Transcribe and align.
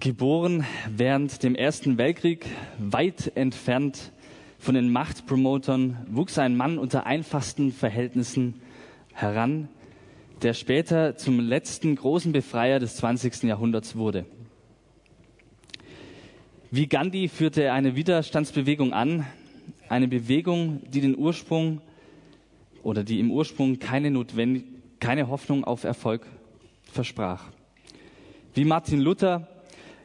Geboren 0.00 0.64
während 0.88 1.42
dem 1.42 1.54
Ersten 1.54 1.98
Weltkrieg, 1.98 2.46
weit 2.78 3.32
entfernt 3.34 4.12
von 4.58 4.74
den 4.74 4.90
Machtpromotern, 4.90 6.06
wuchs 6.08 6.38
ein 6.38 6.56
Mann 6.56 6.78
unter 6.78 7.04
einfachsten 7.04 7.70
Verhältnissen 7.70 8.62
heran, 9.12 9.68
der 10.40 10.54
später 10.54 11.18
zum 11.18 11.38
letzten 11.38 11.96
großen 11.96 12.32
Befreier 12.32 12.78
des 12.78 12.96
20. 12.96 13.42
Jahrhunderts 13.42 13.94
wurde. 13.94 14.24
Wie 16.70 16.86
Gandhi 16.86 17.28
führte 17.28 17.62
er 17.64 17.74
eine 17.74 17.94
Widerstandsbewegung 17.94 18.94
an, 18.94 19.26
eine 19.90 20.08
Bewegung, 20.08 20.80
die 20.88 21.02
den 21.02 21.18
Ursprung 21.18 21.82
oder 22.82 23.04
die 23.04 23.20
im 23.20 23.30
Ursprung 23.30 23.78
keine, 23.78 24.10
Notwendig 24.10 24.64
keine 24.98 25.28
Hoffnung 25.28 25.62
auf 25.64 25.84
Erfolg 25.84 26.24
versprach. 26.90 27.44
Wie 28.54 28.64
Martin 28.64 29.02
Luther 29.02 29.46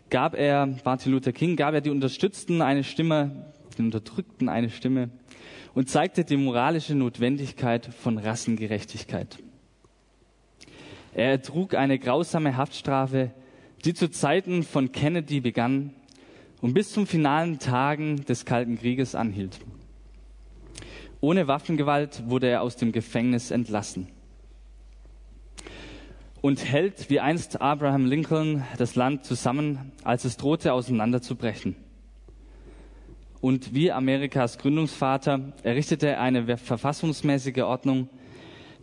gab 0.10 0.36
er, 0.36 0.68
Martin 0.84 1.12
Luther 1.12 1.32
King, 1.32 1.56
gab 1.56 1.74
er 1.74 1.82
die 1.82 1.90
Unterstützten 1.90 2.62
eine 2.62 2.84
Stimme, 2.84 3.54
den 3.78 3.86
Unterdrückten 3.86 4.50
eine 4.50 4.70
Stimme 4.70 5.10
und 5.74 5.90
zeigte 5.90 6.24
die 6.24 6.38
moralische 6.38 6.96
Notwendigkeit 6.96 7.86
von 7.86 8.18
Rassengerechtigkeit. 8.18 9.38
Er 11.14 11.32
ertrug 11.32 11.76
eine 11.76 12.00
grausame 12.00 12.58
Haftstrafe, 12.58 13.32
die 13.84 13.94
zu 13.94 14.10
Zeiten 14.10 14.64
von 14.64 14.92
Kennedy 14.92 15.40
begann 15.40 15.94
und 16.62 16.74
bis 16.74 16.92
zum 16.92 17.08
finalen 17.08 17.60
Tagen 17.60 18.26
des 18.26 18.46
Kalten 18.46 18.78
Krieges 18.78 19.16
anhielt. 19.16 19.60
Ohne 21.22 21.48
Waffengewalt 21.48 22.24
wurde 22.28 22.48
er 22.48 22.62
aus 22.62 22.76
dem 22.76 22.92
Gefängnis 22.92 23.52
entlassen 23.52 24.08
und 26.46 26.64
hält 26.64 27.10
wie 27.10 27.20
einst 27.20 27.60
Abraham 27.60 28.06
Lincoln 28.06 28.64
das 28.78 28.94
Land 28.94 29.26
zusammen, 29.26 29.92
als 30.04 30.26
es 30.26 30.38
drohte 30.38 30.74
auseinanderzubrechen. 30.74 31.76
Und 33.42 33.74
wie 33.74 33.92
Amerikas 33.92 34.60
Gründungsvater 34.60 35.54
errichtete 35.64 36.10
er 36.10 36.22
eine 36.22 36.56
verfassungsmäßige 36.58 37.64
Ordnung, 37.64 38.10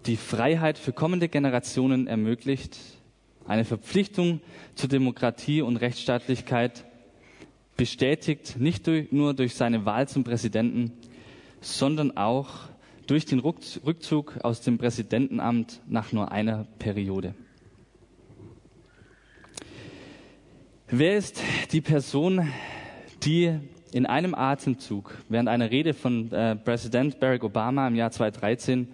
die 0.06 0.16
Freiheit 0.16 0.77
für 0.77 0.92
kommende 0.92 1.28
Generationen 1.28 2.08
ermöglicht, 2.08 2.77
eine 3.46 3.64
Verpflichtung 3.64 4.40
zur 4.74 4.88
Demokratie 4.88 5.62
und 5.62 5.77
Rechtsstaatlichkeit, 5.77 6.84
bestätigt 7.77 8.56
nicht 8.58 8.88
durch, 8.88 9.12
nur 9.12 9.34
durch 9.34 9.55
seine 9.55 9.84
Wahl 9.84 10.08
zum 10.08 10.24
Präsidenten, 10.24 10.94
sondern 11.60 12.16
auch 12.16 12.48
durch 13.06 13.24
den 13.24 13.38
Rückzug 13.38 14.40
aus 14.42 14.62
dem 14.62 14.78
Präsidentenamt 14.78 15.80
nach 15.86 16.10
nur 16.10 16.33
einer 16.33 16.66
Periode. 16.80 17.36
Wer 20.94 21.16
ist 21.16 21.40
die 21.72 21.80
Person, 21.80 22.52
die 23.22 23.58
in 23.92 24.04
einem 24.04 24.34
Atemzug 24.34 25.16
während 25.30 25.48
einer 25.48 25.70
Rede 25.70 25.94
von 25.94 26.30
äh, 26.30 26.54
Präsident 26.54 27.18
Barack 27.18 27.44
Obama 27.44 27.88
im 27.88 27.94
Jahr 27.94 28.10
2013 28.10 28.88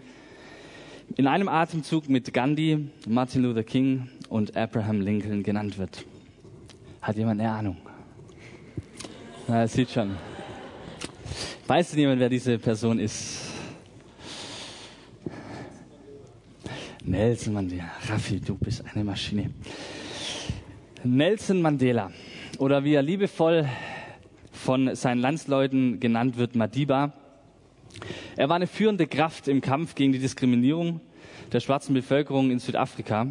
in 1.16 1.26
einem 1.26 1.48
Atemzug 1.48 2.08
mit 2.08 2.32
Gandhi, 2.32 2.88
Martin 3.08 3.42
Luther 3.42 3.64
King 3.64 4.08
und 4.28 4.56
Abraham 4.56 5.00
Lincoln 5.00 5.42
genannt 5.42 5.76
wird? 5.76 6.04
Hat 7.02 7.16
jemand 7.16 7.40
eine 7.40 7.50
Ahnung? 7.50 7.78
Na, 9.48 9.66
sieht 9.66 9.90
schon. 9.90 10.14
Weiß 11.66 11.90
denn 11.90 11.98
jemand, 11.98 12.20
wer 12.20 12.28
diese 12.28 12.60
Person 12.60 13.00
ist? 13.00 13.40
Nelson 17.02 17.54
Mandela. 17.54 17.90
Raffi, 18.08 18.38
du 18.38 18.54
bist 18.54 18.84
eine 18.94 19.02
Maschine. 19.02 19.50
Nelson 21.04 21.62
Mandela 21.62 22.10
oder 22.58 22.82
wie 22.82 22.94
er 22.94 23.02
liebevoll 23.02 23.68
von 24.50 24.94
seinen 24.96 25.20
Landsleuten 25.20 26.00
genannt 26.00 26.36
wird, 26.36 26.56
Madiba. 26.56 27.12
Er 28.36 28.48
war 28.48 28.56
eine 28.56 28.66
führende 28.66 29.06
Kraft 29.06 29.46
im 29.46 29.60
Kampf 29.60 29.94
gegen 29.94 30.12
die 30.12 30.18
Diskriminierung 30.18 31.00
der 31.52 31.60
schwarzen 31.60 31.94
Bevölkerung 31.94 32.50
in 32.50 32.58
Südafrika 32.58 33.28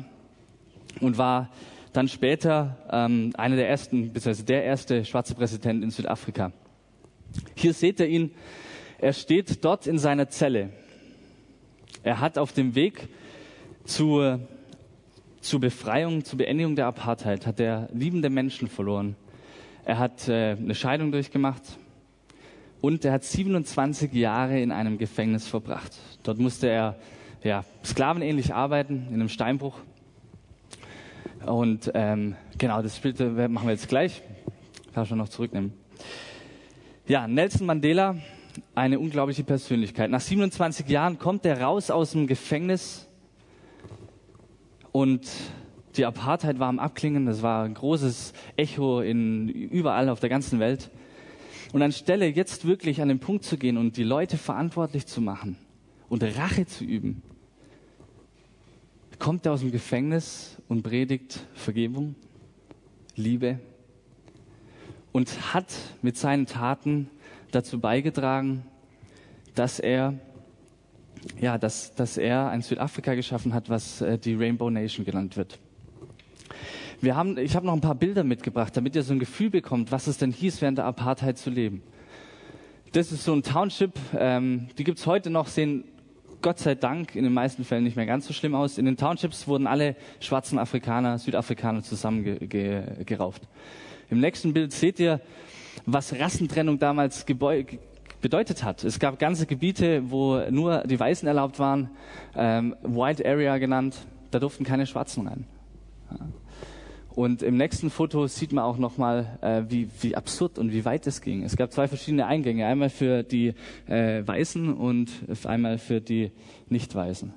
und 1.02 1.18
war 1.18 1.50
dann 1.94 2.08
später 2.08 2.78
ähm, 2.90 3.34
einer 3.38 3.58
der 3.58 3.70
ersten, 3.70 4.14
beziehungsweise 4.14 4.46
der 4.46 4.64
erste 4.64 5.04
schwarze 5.04 5.36
Präsident 5.36 5.84
in 5.84 5.92
Südafrika. 5.92 6.54
Hier 7.56 7.74
seht 7.74 8.00
ihr 8.00 8.08
ihn, 8.08 8.32
er 9.00 9.14
steht 9.14 9.64
dort 9.66 9.88
in 9.88 10.00
seiner 10.00 10.30
Zelle. 10.30 10.70
Er 12.04 12.22
hat 12.22 12.38
auf 12.38 12.54
dem 12.54 12.76
Weg 12.76 13.10
zur 13.84 14.40
zur 15.42 15.60
Befreiung, 15.60 16.24
zur 16.24 16.38
Beendigung 16.38 16.76
der 16.76 16.88
Apartheid 16.88 17.46
hat 17.46 17.60
er 17.60 17.90
liebende 17.94 18.30
Menschen 18.30 18.68
verloren. 18.68 19.16
Er 19.86 20.00
hat 20.00 20.28
äh, 20.28 20.52
eine 20.52 20.76
Scheidung 20.76 21.12
durchgemacht 21.12 21.64
und 22.82 23.06
er 23.06 23.14
hat 23.14 23.24
27 23.24 24.14
Jahre 24.14 24.60
in 24.60 24.72
einem 24.72 24.98
Gefängnis 24.98 25.48
verbracht. 25.48 25.96
Dort 26.24 26.40
musste 26.40 26.68
er 26.68 26.96
ja, 27.44 27.64
sklavenähnlich 27.84 28.54
arbeiten, 28.54 29.08
in 29.10 29.16
einem 29.16 29.30
Steinbruch. 29.30 29.80
Und 31.46 31.92
ähm, 31.94 32.36
genau, 32.58 32.82
das 32.82 33.00
Bild 33.00 33.20
machen 33.20 33.68
wir 33.68 33.72
jetzt 33.72 33.88
gleich. 33.88 34.22
Kann 34.94 35.04
ich 35.04 35.10
schon 35.10 35.18
noch 35.18 35.30
zurücknehmen. 35.30 35.74
Ja, 37.08 37.28
Nelson 37.28 37.66
Mandela, 37.66 38.18
eine 38.76 39.00
unglaubliche 39.00 39.44
Persönlichkeit. 39.44 40.10
Nach 40.10 40.20
27 40.20 40.90
Jahren 40.90 41.18
kommt 41.18 41.46
er 41.46 41.62
raus 41.62 41.90
aus 41.90 42.12
dem 42.12 42.28
Gefängnis 42.28 43.07
und 44.92 45.28
die 45.96 46.06
Apartheid 46.06 46.60
war 46.60 46.70
am 46.70 46.80
Abklingen, 46.80 47.26
das 47.26 47.42
war 47.42 47.64
ein 47.64 47.74
großes 47.74 48.34
Echo 48.56 49.02
in, 49.02 49.50
überall 49.50 50.10
auf 50.10 50.20
der 50.20 50.30
ganzen 50.30 50.60
Welt. 50.60 50.92
Und 51.74 51.82
anstelle 51.82 52.28
jetzt 52.28 52.66
wirklich 52.66 53.02
an 53.02 53.10
den 53.10 53.20
Punkt 53.20 53.44
zu 53.44 53.58
gehen 53.58 53.78
und 53.78 53.98
die 53.98 54.04
Leute 54.04 54.38
verantwortlich 54.38 55.06
zu 55.06 55.22
machen 55.22 55.58
und 56.08 56.24
Rache 56.24 56.66
zu 56.66 56.86
üben, 56.86 57.22
kommt 59.20 59.46
er 59.46 59.54
aus 59.54 59.62
dem 59.62 59.72
Gefängnis 59.72 60.58
und 60.68 60.84
predigt 60.84 61.46
Vergebung, 61.54 62.16
Liebe 63.16 63.60
und 65.12 65.54
hat 65.54 65.74
mit 66.02 66.16
seinen 66.16 66.46
Taten 66.46 67.10
dazu 67.52 67.80
beigetragen, 67.80 68.64
dass 69.56 69.80
er 69.80 70.14
ja, 71.40 71.58
dass, 71.58 71.94
dass 71.96 72.18
er 72.18 72.50
ein 72.50 72.62
Südafrika 72.62 73.16
geschaffen 73.16 73.54
hat, 73.54 73.70
was 73.70 74.02
äh, 74.02 74.18
die 74.18 74.36
Rainbow 74.36 74.70
Nation 74.70 75.06
genannt 75.06 75.38
wird. 75.38 75.60
Wir 77.00 77.16
haben, 77.16 77.38
ich 77.38 77.56
habe 77.56 77.66
noch 77.66 77.74
ein 77.74 77.82
paar 77.82 77.96
Bilder 77.96 78.24
mitgebracht, 78.24 78.76
damit 78.76 78.96
ihr 78.96 79.04
so 79.04 79.14
ein 79.14 79.20
Gefühl 79.20 79.50
bekommt, 79.50 79.92
was 79.92 80.08
es 80.08 80.18
denn 80.18 80.32
hieß, 80.32 80.62
während 80.62 80.80
der 80.80 80.86
Apartheid 80.86 81.38
zu 81.38 81.50
leben. 81.50 81.84
Das 82.94 83.12
ist 83.12 83.24
so 83.24 83.34
ein 83.34 83.44
Township, 83.44 83.94
ähm, 84.18 84.70
die 84.78 84.84
gibt's 84.84 85.06
heute 85.06 85.30
noch, 85.30 85.48
sehen 85.48 85.84
Gott 86.42 86.60
sei 86.60 86.76
Dank 86.76 87.16
in 87.16 87.24
den 87.24 87.34
meisten 87.34 87.64
Fällen 87.64 87.84
nicht 87.84 87.96
mehr 87.96 88.06
ganz 88.06 88.28
so 88.28 88.34
schlimm 88.34 88.56
aus. 88.56 88.78
In 88.78 88.86
den 88.86 88.98
Townships 88.98 89.48
wurden 89.48 89.68
alle 89.68 89.96
schwarzen 90.20 90.60
Afrikaner, 90.60 91.18
Südafrikaner 91.18 91.84
zusammengerauft. 91.84 93.44
Im 94.10 94.20
nächsten 94.20 94.54
Bild 94.54 94.72
seht 94.72 95.00
ihr, 95.00 95.20
was 95.86 96.18
Rassentrennung 96.18 96.80
damals 96.80 97.26
bedeutet 98.22 98.64
hat. 98.64 98.84
Es 98.84 99.00
gab 99.00 99.20
ganze 99.20 99.46
Gebiete, 99.46 100.10
wo 100.10 100.42
nur 100.50 100.84
die 100.84 101.00
Weißen 101.00 101.28
erlaubt 101.28 101.60
waren, 101.60 101.90
ähm, 102.36 102.76
White 102.84 103.26
Area 103.26 103.58
genannt, 103.58 103.96
da 104.32 104.40
durften 104.40 104.64
keine 104.64 104.86
Schwarzen 104.86 105.28
rein. 105.28 105.46
Und 107.10 107.42
im 107.42 107.58
nächsten 107.58 107.90
Foto 107.90 108.28
sieht 108.28 108.54
man 108.54 108.64
auch 108.64 108.78
nochmal, 108.78 109.40
äh, 109.42 109.64
wie, 109.70 109.90
wie 110.02 110.16
absurd 110.16 110.60
und 110.60 110.72
wie 110.72 110.86
weit 110.86 111.08
es 111.08 111.22
ging. 111.22 111.44
Es 111.44 111.56
gab 111.56 111.72
zwei 111.72 111.88
verschiedene 111.88 112.28
Eingänge, 112.28 112.68
einmal 112.68 112.92
für 112.92 113.24
die 113.24 113.56
äh, 113.88 114.22
Weißen 114.26 114.72
und 114.72 115.10
einmal 115.44 115.80
für 115.80 116.00
die 116.00 116.32
Nicht-Weißen. 116.70 117.34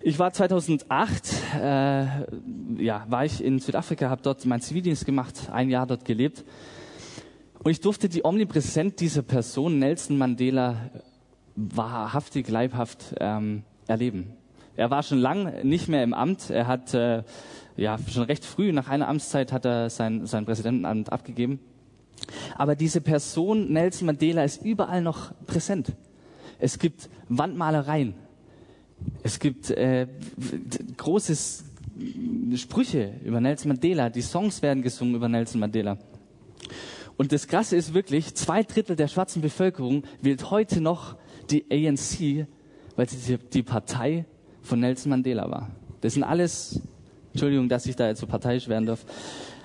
Ich 0.00 0.18
war 0.18 0.32
2008, 0.32 1.32
äh, 1.54 2.04
ja, 2.82 3.06
war 3.08 3.24
ich 3.24 3.44
in 3.44 3.58
Südafrika, 3.58 4.08
habe 4.08 4.22
dort 4.22 4.46
meinen 4.46 4.62
Zivildienst 4.62 5.04
gemacht, 5.04 5.50
ein 5.52 5.68
Jahr 5.68 5.86
dort 5.86 6.04
gelebt 6.06 6.44
und 7.64 7.70
ich 7.70 7.80
durfte 7.80 8.08
die 8.08 8.24
Omnipräsenz 8.24 8.96
dieser 8.96 9.22
Person, 9.22 9.78
Nelson 9.78 10.18
Mandela, 10.18 10.90
wahrhaftig, 11.54 12.48
leibhaft 12.48 13.14
ähm, 13.20 13.62
erleben. 13.86 14.32
Er 14.74 14.90
war 14.90 15.02
schon 15.02 15.18
lang 15.18 15.62
nicht 15.64 15.88
mehr 15.88 16.02
im 16.02 16.14
Amt. 16.14 16.50
Er 16.50 16.66
hat 16.66 16.94
äh, 16.94 17.22
ja 17.76 17.98
schon 18.08 18.24
recht 18.24 18.44
früh 18.44 18.72
nach 18.72 18.88
einer 18.88 19.06
Amtszeit 19.08 19.52
hat 19.52 19.64
er 19.64 19.90
sein, 19.90 20.26
sein 20.26 20.44
Präsidentenamt 20.44 21.12
abgegeben. 21.12 21.60
Aber 22.56 22.74
diese 22.74 23.00
Person 23.00 23.72
Nelson 23.72 24.06
Mandela 24.06 24.44
ist 24.44 24.64
überall 24.64 25.02
noch 25.02 25.32
präsent. 25.46 25.92
Es 26.58 26.78
gibt 26.78 27.10
Wandmalereien. 27.28 28.14
Es 29.22 29.38
gibt 29.38 29.70
äh, 29.70 30.06
großes 30.96 31.64
Sprüche 32.56 33.12
über 33.24 33.40
Nelson 33.40 33.68
Mandela. 33.68 34.08
Die 34.10 34.22
Songs 34.22 34.62
werden 34.62 34.82
gesungen 34.82 35.14
über 35.14 35.28
Nelson 35.28 35.60
Mandela. 35.60 35.98
Und 37.16 37.32
das 37.32 37.46
Krasse 37.46 37.76
ist 37.76 37.94
wirklich, 37.94 38.34
zwei 38.34 38.62
Drittel 38.62 38.96
der 38.96 39.08
schwarzen 39.08 39.42
Bevölkerung 39.42 40.04
wählt 40.20 40.50
heute 40.50 40.80
noch 40.80 41.16
die 41.50 41.64
ANC, 41.70 42.46
weil 42.96 43.08
sie 43.08 43.38
die 43.38 43.62
Partei 43.62 44.24
von 44.62 44.80
Nelson 44.80 45.10
Mandela 45.10 45.50
war. 45.50 45.70
Das 46.00 46.14
sind 46.14 46.24
alles 46.24 46.80
Entschuldigung, 47.32 47.68
dass 47.68 47.86
ich 47.86 47.96
da 47.96 48.08
jetzt 48.08 48.20
so 48.20 48.26
parteiisch 48.26 48.68
werden 48.68 48.86
darf. 48.86 49.04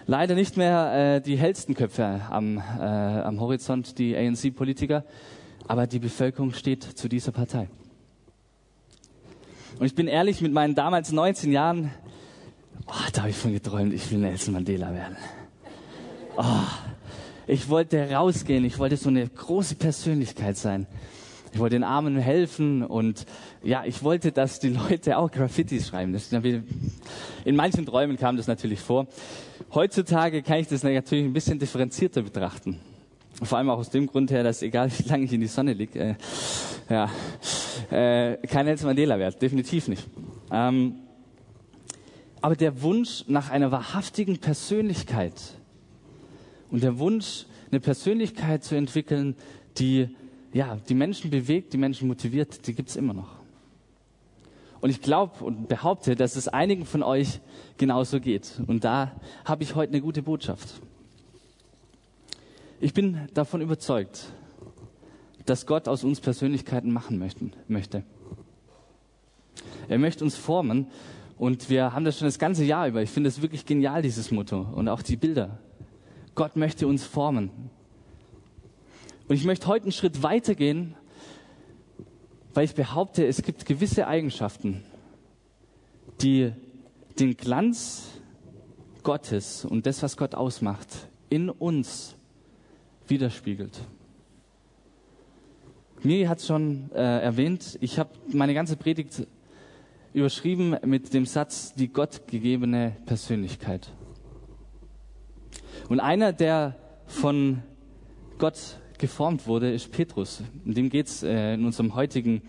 Leider 0.06 0.36
nicht 0.36 0.56
mehr 0.56 1.18
äh, 1.18 1.22
die 1.22 1.38
hellsten 1.38 1.76
Köpfe 1.76 2.22
am, 2.30 2.58
äh, 2.58 2.62
am 2.82 3.42
Horizont, 3.42 3.98
die 3.98 4.16
ANC-Politiker, 4.16 5.04
aber 5.68 5.86
die 5.86 6.00
Bevölkerung 6.00 6.54
steht 6.54 6.84
zu 6.84 7.10
dieser 7.10 7.34
Partei. 7.34 7.68
Und 9.80 9.86
ich 9.86 9.96
bin 9.96 10.08
ehrlich, 10.08 10.42
mit 10.42 10.54
meinen 10.54 10.76
damals 10.76 11.12
19 11.12 11.52
Jahren, 11.52 11.92
oh, 12.88 12.94
da 13.12 13.22
habe 13.22 13.32
ich 13.32 13.36
von 13.36 13.52
geträumt, 13.52 13.94
ich 13.94 14.10
will 14.10 14.20
Nelson 14.20 14.54
Mandela 14.54 14.94
werden. 14.94 15.18
Oh, 16.38 16.44
ich 17.48 17.70
wollte 17.70 18.12
rausgehen, 18.12 18.66
ich 18.66 18.78
wollte 18.78 18.98
so 18.98 19.10
eine 19.10 19.28
große 19.28 19.76
Persönlichkeit 19.76 20.58
sein. 20.58 20.86
Ich 21.54 21.60
wollte 21.60 21.76
den 21.78 21.84
Armen 21.86 22.18
helfen 22.18 22.84
und 22.84 23.26
ja, 23.64 23.86
ich 23.86 24.04
wollte, 24.04 24.34
dass 24.34 24.60
die 24.60 24.70
Leute 24.70 25.18
auch 25.18 25.32
Graffitis 25.32 25.88
schreiben. 25.88 26.12
Das, 26.12 26.32
in 26.32 27.56
manchen 27.56 27.86
Träumen 27.86 28.18
kam 28.18 28.36
das 28.36 28.48
natürlich 28.48 28.82
vor. 28.82 29.08
Heutzutage 29.74 30.44
kann 30.44 30.60
ich 30.60 30.68
das 30.68 30.84
natürlich 30.84 31.26
ein 31.26 31.34
bisschen 31.34 31.58
differenzierter 31.58 32.22
betrachten. 32.22 32.80
Vor 33.42 33.58
allem 33.58 33.70
auch 33.70 33.78
aus 33.78 33.90
dem 33.90 34.08
Grund 34.08 34.30
her, 34.30 34.44
dass 34.44 34.62
egal 34.62 34.92
wie 34.98 35.08
lange 35.08 35.24
ich 35.24 35.34
in 35.34 35.42
die 35.42 35.48
Sonne 35.48 35.74
liege, 35.74 36.00
äh, 36.00 36.16
ja, 36.90 37.10
äh, 37.92 38.38
kein 38.48 38.66
Nelson 38.66 38.88
Mandela 38.88 39.18
wert, 39.18 39.42
definitiv 39.42 39.88
nicht. 39.88 40.06
Ähm, 40.52 40.96
aber 42.42 42.56
der 42.56 42.82
Wunsch 42.82 43.24
nach 43.28 43.50
einer 43.50 43.72
wahrhaftigen 43.72 44.38
Persönlichkeit 44.38 45.34
und 46.72 46.84
der 46.84 47.00
Wunsch, 47.00 47.46
eine 47.72 47.80
Persönlichkeit 47.80 48.64
zu 48.64 48.76
entwickeln, 48.76 49.36
die 49.78 50.10
ja, 50.54 50.78
die 50.90 50.96
Menschen 50.96 51.30
bewegt, 51.30 51.74
die 51.74 51.78
Menschen 51.78 52.08
motiviert, 52.08 52.66
die 52.68 52.74
gibt's 52.74 52.96
immer 52.96 53.14
noch. 53.14 53.38
Und 54.80 54.90
ich 54.90 55.02
glaube 55.02 55.44
und 55.44 55.68
behaupte, 55.68 56.16
dass 56.16 56.36
es 56.36 56.48
einigen 56.48 56.86
von 56.86 57.04
euch 57.04 57.40
genauso 57.78 58.20
geht. 58.20 58.62
Und 58.68 58.84
da 58.84 59.20
habe 59.46 59.64
ich 59.64 59.76
heute 59.76 59.94
eine 59.94 60.02
gute 60.02 60.22
Botschaft. 60.22 60.82
Ich 62.80 62.94
bin 62.94 63.28
davon 63.34 63.62
überzeugt, 63.62 64.32
dass 65.46 65.66
Gott 65.66 65.88
aus 65.88 66.04
uns 66.04 66.20
Persönlichkeiten 66.22 66.92
machen 66.92 67.18
möchten, 67.18 67.54
möchte. 67.68 68.04
Er 69.88 69.98
möchte 69.98 70.24
uns 70.24 70.36
formen 70.36 70.88
und 71.38 71.70
wir 71.70 71.94
haben 71.94 72.06
das 72.06 72.20
schon 72.20 72.28
das 72.28 72.38
ganze 72.38 72.64
Jahr 72.64 72.88
über. 72.88 73.02
Ich 73.02 73.10
finde 73.10 73.30
es 73.30 73.42
wirklich 73.42 73.66
genial, 73.66 74.02
dieses 74.02 74.30
Motto 74.32 74.62
und 74.62 74.90
auch 74.90 75.02
die 75.02 75.16
Bilder. 75.16 75.60
Gott 76.38 76.56
möchte 76.56 76.86
uns 76.86 77.04
formen. 77.04 77.50
Und 79.28 79.36
ich 79.36 79.44
möchte 79.44 79.66
heute 79.66 79.86
einen 79.86 79.92
Schritt 79.92 80.22
weitergehen, 80.22 80.94
weil 82.54 82.64
ich 82.64 82.76
behaupte, 82.76 83.26
es 83.26 83.42
gibt 83.42 83.66
gewisse 83.66 84.08
Eigenschaften, 84.08 84.84
die 86.22 86.54
den 87.20 87.36
Glanz 87.36 88.22
Gottes 89.02 89.66
und 89.66 89.88
das, 89.88 90.04
was 90.04 90.16
Gott 90.16 90.36
ausmacht, 90.36 90.88
in 91.30 91.50
uns 91.50 92.16
widerspiegelt. 93.08 93.82
Miri 96.04 96.26
hat 96.26 96.38
es 96.38 96.46
schon 96.46 96.92
äh, 96.92 96.98
erwähnt, 96.98 97.80
ich 97.82 97.98
habe 97.98 98.12
meine 98.32 98.54
ganze 98.54 98.78
Predigt 98.78 99.26
überschrieben 100.14 100.78
mit 100.86 101.16
dem 101.16 101.26
Satz, 101.26 101.74
die 101.74 101.88
Gott 101.88 102.28
gegebene 102.28 102.96
Persönlichkeit. 103.08 103.92
Und 105.90 106.00
einer, 106.00 106.34
der 106.34 106.76
von 107.06 107.64
Gott 108.38 108.80
geformt 108.98 109.48
wurde, 109.48 109.72
ist 109.72 109.92
Petrus. 109.92 110.42
In 110.66 110.74
dem 110.74 110.90
geht 110.90 111.08
es 111.08 111.24
äh, 111.24 111.54
in 111.54 111.66
unserem 111.66 111.96
heutigen 111.96 112.42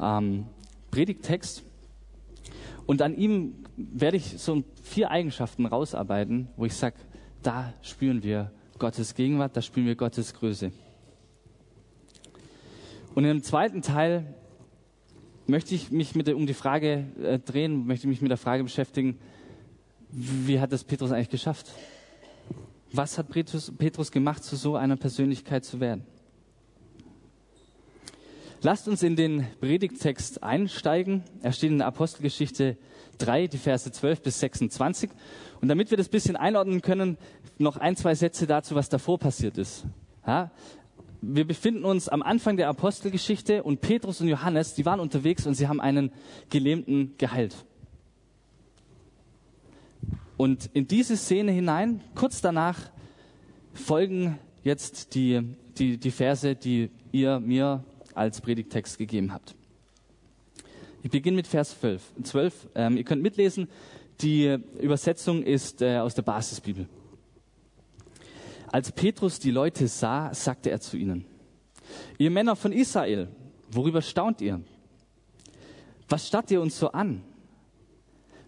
ähm, 0.00 0.46
Predigttext. 0.90 1.62
Und 2.86 3.02
an 3.02 3.16
ihm 3.16 3.54
werde 3.76 4.16
ich 4.16 4.38
so 4.38 4.64
vier 4.82 5.10
Eigenschaften 5.10 5.66
rausarbeiten, 5.66 6.48
wo 6.56 6.64
ich 6.64 6.74
sage, 6.74 6.96
da 7.42 7.72
spüren 7.82 8.22
wir 8.22 8.50
Gottes 8.78 9.14
Gegenwart, 9.14 9.56
da 9.56 9.62
spüren 9.62 9.86
wir 9.86 9.94
Gottes 9.94 10.34
Größe. 10.34 10.72
Und 13.14 13.24
im 13.24 13.42
zweiten 13.42 13.82
Teil 13.82 14.34
möchte 15.46 15.74
ich 15.74 15.90
mich 15.90 16.14
mit 16.14 16.26
der, 16.26 16.36
um 16.36 16.46
die 16.46 16.54
Frage 16.54 17.06
äh, 17.22 17.38
drehen, 17.38 17.86
möchte 17.86 18.06
ich 18.06 18.10
mich 18.10 18.22
mit 18.22 18.30
der 18.30 18.38
Frage 18.38 18.64
beschäftigen, 18.64 19.18
wie 20.10 20.60
hat 20.60 20.72
das 20.72 20.84
Petrus 20.84 21.12
eigentlich 21.12 21.30
geschafft? 21.30 21.70
Was 22.94 23.16
hat 23.16 23.30
Petrus, 23.30 23.72
Petrus 23.76 24.10
gemacht, 24.10 24.44
zu 24.44 24.56
so 24.56 24.76
einer 24.76 24.96
Persönlichkeit 24.96 25.64
zu 25.64 25.80
werden? 25.80 26.04
Lasst 28.60 28.86
uns 28.86 29.02
in 29.02 29.16
den 29.16 29.46
Predigttext 29.60 30.42
einsteigen. 30.42 31.24
Er 31.42 31.52
steht 31.52 31.70
in 31.70 31.78
der 31.78 31.86
Apostelgeschichte 31.86 32.76
3, 33.18 33.48
die 33.48 33.58
Verse 33.58 33.90
12 33.90 34.22
bis 34.22 34.40
26. 34.40 35.10
Und 35.60 35.68
damit 35.68 35.90
wir 35.90 35.96
das 35.96 36.08
bisschen 36.08 36.36
einordnen 36.36 36.82
können, 36.82 37.16
noch 37.58 37.76
ein, 37.78 37.96
zwei 37.96 38.14
Sätze 38.14 38.46
dazu, 38.46 38.74
was 38.74 38.88
davor 38.88 39.18
passiert 39.18 39.58
ist. 39.58 39.84
Ja, 40.26 40.52
wir 41.22 41.46
befinden 41.46 41.84
uns 41.84 42.08
am 42.08 42.22
Anfang 42.22 42.56
der 42.56 42.68
Apostelgeschichte 42.68 43.62
und 43.62 43.80
Petrus 43.80 44.20
und 44.20 44.28
Johannes, 44.28 44.74
die 44.74 44.84
waren 44.84 45.00
unterwegs 45.00 45.46
und 45.46 45.54
sie 45.54 45.66
haben 45.66 45.80
einen 45.80 46.12
Gelähmten 46.50 47.14
geheilt. 47.16 47.56
Und 50.42 50.70
in 50.72 50.88
diese 50.88 51.16
Szene 51.16 51.52
hinein, 51.52 52.00
kurz 52.16 52.40
danach, 52.40 52.90
folgen 53.74 54.40
jetzt 54.64 55.14
die, 55.14 55.40
die, 55.78 55.98
die 55.98 56.10
Verse, 56.10 56.56
die 56.56 56.90
ihr 57.12 57.38
mir 57.38 57.84
als 58.12 58.40
Predigtext 58.40 58.98
gegeben 58.98 59.32
habt. 59.32 59.54
Ich 61.04 61.12
beginne 61.12 61.36
mit 61.36 61.46
Vers 61.46 61.78
12. 61.78 62.02
12 62.24 62.68
ähm, 62.74 62.96
ihr 62.96 63.04
könnt 63.04 63.22
mitlesen, 63.22 63.68
die 64.20 64.58
Übersetzung 64.80 65.44
ist 65.44 65.80
äh, 65.80 65.98
aus 65.98 66.16
der 66.16 66.22
Basisbibel. 66.22 66.88
Als 68.66 68.90
Petrus 68.90 69.38
die 69.38 69.52
Leute 69.52 69.86
sah, 69.86 70.34
sagte 70.34 70.72
er 70.72 70.80
zu 70.80 70.96
ihnen, 70.96 71.24
ihr 72.18 72.32
Männer 72.32 72.56
von 72.56 72.72
Israel, 72.72 73.28
worüber 73.70 74.02
staunt 74.02 74.40
ihr? 74.40 74.60
Was 76.08 76.26
starrt 76.26 76.50
ihr 76.50 76.60
uns 76.60 76.76
so 76.76 76.90
an? 76.90 77.22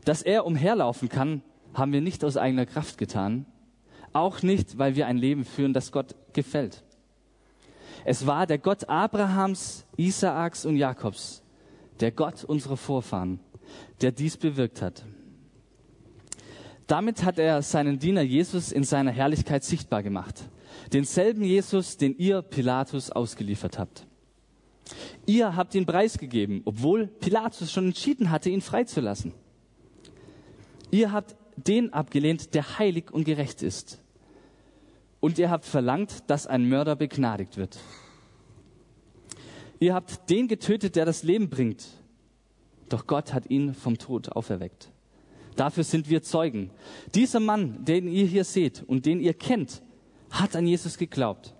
Dass 0.04 0.22
er 0.22 0.44
umherlaufen 0.44 1.08
kann, 1.08 1.40
haben 1.74 1.92
wir 1.92 2.00
nicht 2.00 2.24
aus 2.24 2.36
eigener 2.36 2.66
Kraft 2.66 2.98
getan, 2.98 3.46
auch 4.12 4.42
nicht, 4.42 4.78
weil 4.78 4.96
wir 4.96 5.06
ein 5.06 5.16
Leben 5.16 5.44
führen, 5.44 5.72
das 5.72 5.92
Gott 5.92 6.14
gefällt. 6.32 6.84
Es 8.04 8.26
war 8.26 8.46
der 8.46 8.58
Gott 8.58 8.88
Abrahams, 8.88 9.86
Isaaks 9.96 10.66
und 10.66 10.76
Jakobs, 10.76 11.42
der 12.00 12.12
Gott 12.12 12.44
unserer 12.44 12.76
Vorfahren, 12.76 13.40
der 14.00 14.12
dies 14.12 14.36
bewirkt 14.36 14.82
hat. 14.82 15.04
Damit 16.86 17.24
hat 17.24 17.38
er 17.38 17.62
seinen 17.62 17.98
Diener 17.98 18.22
Jesus 18.22 18.70
in 18.70 18.84
seiner 18.84 19.10
Herrlichkeit 19.10 19.64
sichtbar 19.64 20.02
gemacht. 20.02 20.42
Denselben 20.92 21.42
Jesus, 21.42 21.96
den 21.96 22.16
ihr 22.18 22.42
Pilatus 22.42 23.10
ausgeliefert 23.10 23.78
habt. 23.78 24.06
Ihr 25.24 25.56
habt 25.56 25.74
ihn 25.74 25.86
preisgegeben, 25.86 26.60
obwohl 26.66 27.06
Pilatus 27.06 27.72
schon 27.72 27.86
entschieden 27.86 28.30
hatte, 28.30 28.50
ihn 28.50 28.60
freizulassen. 28.60 29.32
Ihr 30.90 31.10
habt 31.10 31.34
den 31.56 31.92
abgelehnt, 31.92 32.54
der 32.54 32.78
heilig 32.78 33.10
und 33.10 33.24
gerecht 33.24 33.62
ist. 33.62 34.00
Und 35.20 35.38
ihr 35.38 35.50
habt 35.50 35.64
verlangt, 35.64 36.24
dass 36.28 36.46
ein 36.46 36.68
Mörder 36.68 36.96
begnadigt 36.96 37.56
wird. 37.56 37.78
Ihr 39.80 39.94
habt 39.94 40.30
den 40.30 40.48
getötet, 40.48 40.96
der 40.96 41.04
das 41.04 41.22
Leben 41.22 41.48
bringt. 41.48 41.86
Doch 42.88 43.06
Gott 43.06 43.32
hat 43.32 43.50
ihn 43.50 43.74
vom 43.74 43.98
Tod 43.98 44.30
auferweckt. 44.30 44.90
Dafür 45.56 45.84
sind 45.84 46.08
wir 46.10 46.22
Zeugen. 46.22 46.70
Dieser 47.14 47.40
Mann, 47.40 47.84
den 47.84 48.08
ihr 48.08 48.26
hier 48.26 48.44
seht 48.44 48.82
und 48.82 49.06
den 49.06 49.20
ihr 49.20 49.34
kennt, 49.34 49.82
hat 50.30 50.56
an 50.56 50.66
Jesus 50.66 50.98
geglaubt. 50.98 51.54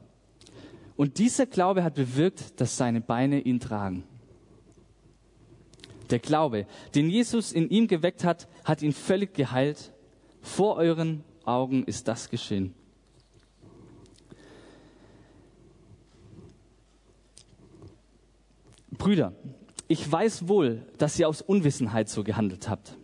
Und 0.96 1.18
dieser 1.18 1.46
Glaube 1.46 1.84
hat 1.84 1.94
bewirkt, 1.94 2.60
dass 2.60 2.76
seine 2.76 3.00
Beine 3.00 3.40
ihn 3.40 3.60
tragen. 3.60 4.04
Der 6.10 6.18
Glaube, 6.18 6.66
den 6.94 7.08
Jesus 7.08 7.52
in 7.52 7.68
ihm 7.70 7.88
geweckt 7.88 8.24
hat, 8.24 8.48
hat 8.64 8.82
ihn 8.82 8.92
völlig 8.92 9.34
geheilt. 9.34 9.92
Vor 10.42 10.76
euren 10.76 11.24
Augen 11.44 11.84
ist 11.84 12.08
das 12.08 12.28
geschehen. 12.30 12.74
Brüder, 18.90 19.32
ich 19.88 20.10
weiß 20.10 20.48
wohl, 20.48 20.86
dass 20.98 21.18
ihr 21.18 21.28
aus 21.28 21.42
Unwissenheit 21.42 22.08
so 22.08 22.22
gehandelt 22.22 22.68
habt 22.68 22.96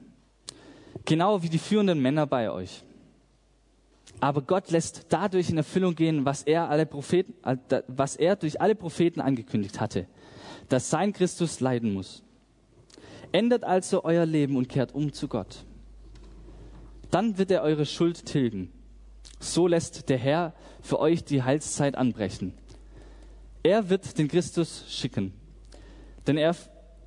genau 1.04 1.42
wie 1.42 1.48
die 1.48 1.58
führenden 1.58 2.00
Männer 2.00 2.26
bei 2.26 2.50
euch. 2.50 2.82
Aber 4.20 4.42
Gott 4.42 4.70
lässt 4.70 5.06
dadurch 5.08 5.50
in 5.50 5.56
Erfüllung 5.56 5.94
gehen, 5.94 6.24
was 6.24 6.42
er, 6.42 6.68
alle 6.68 6.86
Propheten, 6.86 7.34
äh, 7.44 7.82
was 7.88 8.16
er 8.16 8.36
durch 8.36 8.60
alle 8.60 8.74
Propheten 8.74 9.20
angekündigt 9.20 9.80
hatte, 9.80 10.06
dass 10.68 10.90
sein 10.90 11.12
Christus 11.12 11.60
leiden 11.60 11.94
muss. 11.94 12.22
Ändert 13.32 13.64
also 13.64 14.04
euer 14.04 14.26
Leben 14.26 14.56
und 14.56 14.68
kehrt 14.68 14.94
um 14.94 15.12
zu 15.12 15.28
Gott. 15.28 15.64
Dann 17.10 17.38
wird 17.38 17.50
er 17.50 17.62
eure 17.62 17.86
Schuld 17.86 18.24
tilgen. 18.24 18.70
So 19.38 19.66
lässt 19.66 20.08
der 20.08 20.18
Herr 20.18 20.54
für 20.82 20.98
euch 20.98 21.24
die 21.24 21.42
Heilszeit 21.42 21.96
anbrechen. 21.96 22.54
Er 23.62 23.90
wird 23.90 24.18
den 24.18 24.28
Christus 24.28 24.84
schicken, 24.88 25.32
den 26.26 26.36
er, 26.36 26.56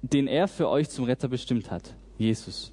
den 0.01 0.27
er 0.27 0.47
für 0.47 0.69
euch 0.69 0.89
zum 0.89 1.05
Retter 1.05 1.27
bestimmt 1.27 1.71
hat, 1.71 1.95
Jesus. 2.17 2.71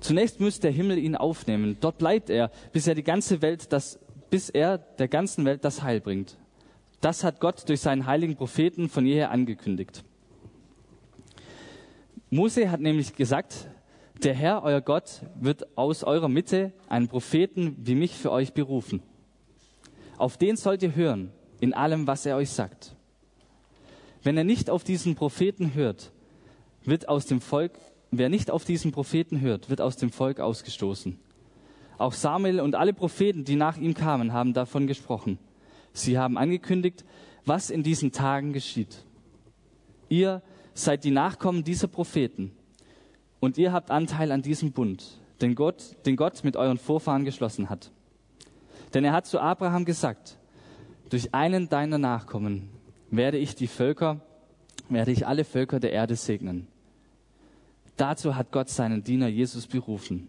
Zunächst 0.00 0.40
muss 0.40 0.60
der 0.60 0.72
Himmel 0.72 0.98
ihn 0.98 1.14
aufnehmen. 1.14 1.76
Dort 1.80 1.98
bleibt 1.98 2.30
er, 2.30 2.50
bis 2.72 2.86
er 2.86 2.94
die 2.94 3.04
ganze 3.04 3.42
Welt, 3.42 3.72
das, 3.72 4.00
bis 4.30 4.48
er 4.48 4.78
der 4.78 5.08
ganzen 5.08 5.44
Welt 5.44 5.64
das 5.64 5.82
Heil 5.82 6.00
bringt. 6.00 6.36
Das 7.00 7.22
hat 7.22 7.40
Gott 7.40 7.68
durch 7.68 7.80
seinen 7.80 8.06
heiligen 8.06 8.36
Propheten 8.36 8.88
von 8.88 9.06
jeher 9.06 9.30
angekündigt. 9.30 10.02
Mose 12.30 12.70
hat 12.70 12.80
nämlich 12.80 13.16
gesagt, 13.16 13.68
der 14.22 14.34
Herr, 14.34 14.62
euer 14.62 14.80
Gott, 14.80 15.22
wird 15.34 15.76
aus 15.76 16.04
eurer 16.04 16.28
Mitte 16.28 16.72
einen 16.88 17.08
Propheten 17.08 17.76
wie 17.80 17.96
mich 17.96 18.14
für 18.14 18.30
euch 18.30 18.52
berufen. 18.52 19.02
Auf 20.16 20.36
den 20.36 20.56
sollt 20.56 20.84
ihr 20.84 20.94
hören, 20.94 21.32
in 21.58 21.74
allem, 21.74 22.06
was 22.06 22.24
er 22.26 22.36
euch 22.36 22.50
sagt. 22.50 22.94
Wenn 24.22 24.36
er 24.36 24.44
nicht 24.44 24.70
auf 24.70 24.84
diesen 24.84 25.16
Propheten 25.16 25.74
hört, 25.74 26.12
wird 26.84 27.08
aus 27.08 27.26
dem 27.26 27.40
Volk, 27.40 27.72
wer 28.12 28.28
nicht 28.28 28.52
auf 28.52 28.64
diesen 28.64 28.92
Propheten 28.92 29.40
hört, 29.40 29.68
wird 29.68 29.80
aus 29.80 29.96
dem 29.96 30.10
Volk 30.12 30.38
ausgestoßen. 30.38 31.18
Auch 31.98 32.12
Samuel 32.12 32.60
und 32.60 32.76
alle 32.76 32.92
Propheten, 32.92 33.44
die 33.44 33.56
nach 33.56 33.76
ihm 33.76 33.94
kamen, 33.94 34.32
haben 34.32 34.54
davon 34.54 34.86
gesprochen. 34.86 35.38
Sie 35.92 36.16
haben 36.16 36.38
angekündigt, 36.38 37.04
was 37.44 37.70
in 37.70 37.82
diesen 37.82 38.12
Tagen 38.12 38.52
geschieht. 38.52 39.04
Ihr 40.08 40.42
seid 40.80 41.04
die 41.04 41.10
Nachkommen 41.10 41.64
dieser 41.64 41.88
Propheten 41.88 42.52
und 43.40 43.58
ihr 43.58 43.72
habt 43.72 43.90
Anteil 43.90 44.32
an 44.32 44.42
diesem 44.42 44.72
Bund, 44.72 45.18
den 45.40 45.54
Gott, 45.54 45.96
den 46.06 46.16
Gott 46.16 46.44
mit 46.44 46.56
euren 46.56 46.78
Vorfahren 46.78 47.24
geschlossen 47.24 47.70
hat. 47.70 47.90
Denn 48.94 49.04
er 49.04 49.12
hat 49.12 49.26
zu 49.26 49.40
Abraham 49.40 49.84
gesagt, 49.84 50.36
durch 51.08 51.34
einen 51.34 51.68
deiner 51.68 51.98
Nachkommen 51.98 52.68
werde 53.10 53.38
ich 53.38 53.54
die 53.54 53.66
Völker, 53.66 54.20
werde 54.88 55.12
ich 55.12 55.26
alle 55.26 55.44
Völker 55.44 55.80
der 55.80 55.92
Erde 55.92 56.16
segnen. 56.16 56.66
Dazu 57.96 58.36
hat 58.36 58.50
Gott 58.50 58.68
seinen 58.68 59.04
Diener 59.04 59.28
Jesus 59.28 59.66
berufen 59.66 60.28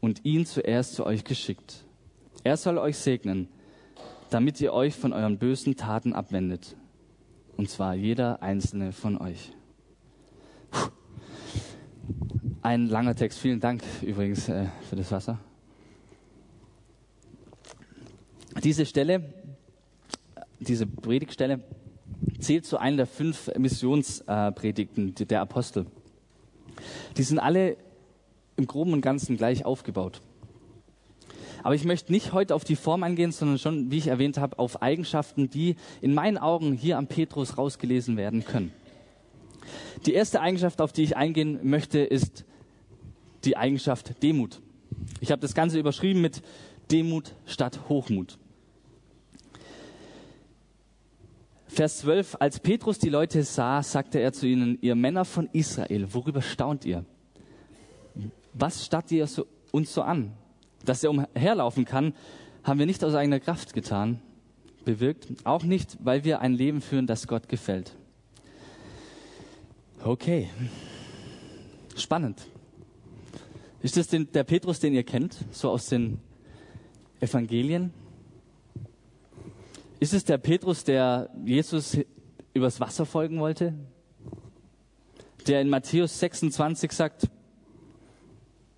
und 0.00 0.24
ihn 0.24 0.46
zuerst 0.46 0.94
zu 0.94 1.06
euch 1.06 1.24
geschickt. 1.24 1.84
Er 2.44 2.56
soll 2.56 2.78
euch 2.78 2.98
segnen, 2.98 3.48
damit 4.30 4.60
ihr 4.60 4.72
euch 4.72 4.94
von 4.94 5.12
euren 5.12 5.38
bösen 5.38 5.76
Taten 5.76 6.12
abwendet. 6.12 6.76
Und 7.58 7.68
zwar 7.68 7.96
jeder 7.96 8.40
einzelne 8.40 8.92
von 8.92 9.18
euch. 9.18 9.50
Ein 12.62 12.86
langer 12.86 13.16
Text. 13.16 13.40
Vielen 13.40 13.58
Dank 13.58 13.82
übrigens 14.00 14.48
äh, 14.48 14.66
für 14.88 14.94
das 14.94 15.10
Wasser. 15.10 15.40
Diese 18.62 18.86
Stelle, 18.86 19.34
diese 20.60 20.86
Predigtstelle 20.86 21.64
zählt 22.38 22.64
zu 22.64 22.78
einer 22.78 22.98
der 22.98 23.06
fünf 23.08 23.50
Missionspredigten 23.58 25.16
äh, 25.18 25.26
der 25.26 25.40
Apostel. 25.40 25.86
Die 27.16 27.24
sind 27.24 27.40
alle 27.40 27.76
im 28.56 28.68
Groben 28.68 28.92
und 28.92 29.00
Ganzen 29.00 29.36
gleich 29.36 29.64
aufgebaut. 29.64 30.20
Aber 31.62 31.74
ich 31.74 31.84
möchte 31.84 32.12
nicht 32.12 32.32
heute 32.32 32.54
auf 32.54 32.64
die 32.64 32.76
Form 32.76 33.02
eingehen, 33.02 33.32
sondern 33.32 33.58
schon, 33.58 33.90
wie 33.90 33.98
ich 33.98 34.08
erwähnt 34.08 34.38
habe, 34.38 34.58
auf 34.58 34.82
Eigenschaften, 34.82 35.50
die 35.50 35.76
in 36.00 36.14
meinen 36.14 36.38
Augen 36.38 36.72
hier 36.74 36.98
am 36.98 37.06
Petrus 37.06 37.58
rausgelesen 37.58 38.16
werden 38.16 38.44
können. 38.44 38.72
Die 40.06 40.14
erste 40.14 40.40
Eigenschaft, 40.40 40.80
auf 40.80 40.92
die 40.92 41.02
ich 41.02 41.16
eingehen 41.16 41.58
möchte, 41.62 41.98
ist 41.98 42.44
die 43.44 43.56
Eigenschaft 43.56 44.22
Demut. 44.22 44.60
Ich 45.20 45.30
habe 45.30 45.40
das 45.40 45.54
Ganze 45.54 45.78
überschrieben 45.78 46.20
mit 46.20 46.42
Demut 46.90 47.34
statt 47.46 47.80
Hochmut. 47.88 48.38
Vers 51.66 51.98
12, 51.98 52.36
als 52.40 52.60
Petrus 52.60 52.98
die 52.98 53.10
Leute 53.10 53.42
sah, 53.42 53.82
sagte 53.82 54.18
er 54.18 54.32
zu 54.32 54.46
ihnen, 54.46 54.78
ihr 54.80 54.94
Männer 54.94 55.24
von 55.24 55.48
Israel, 55.52 56.12
worüber 56.12 56.40
staunt 56.40 56.84
ihr? 56.84 57.04
Was 58.54 58.86
starrt 58.86 59.12
ihr 59.12 59.26
so, 59.26 59.46
uns 59.70 59.92
so 59.92 60.02
an? 60.02 60.32
Dass 60.84 61.02
er 61.04 61.10
umherlaufen 61.10 61.84
kann, 61.84 62.14
haben 62.62 62.78
wir 62.78 62.86
nicht 62.86 63.02
aus 63.04 63.14
eigener 63.14 63.40
Kraft 63.40 63.72
getan, 63.72 64.20
bewirkt, 64.84 65.26
auch 65.44 65.64
nicht, 65.64 65.96
weil 66.00 66.24
wir 66.24 66.40
ein 66.40 66.54
Leben 66.54 66.80
führen, 66.80 67.06
das 67.06 67.26
Gott 67.26 67.48
gefällt. 67.48 67.94
Okay, 70.02 70.48
spannend. 71.96 72.46
Ist 73.82 73.96
das 73.96 74.08
den, 74.08 74.30
der 74.32 74.44
Petrus, 74.44 74.80
den 74.80 74.94
ihr 74.94 75.04
kennt, 75.04 75.36
so 75.50 75.70
aus 75.70 75.86
den 75.86 76.20
Evangelien? 77.20 77.92
Ist 80.00 80.14
es 80.14 80.24
der 80.24 80.38
Petrus, 80.38 80.84
der 80.84 81.30
Jesus 81.44 81.96
übers 82.54 82.80
Wasser 82.80 83.06
folgen 83.06 83.40
wollte? 83.40 83.74
Der 85.46 85.60
in 85.60 85.68
Matthäus 85.68 86.18
26 86.20 86.92
sagt, 86.92 87.28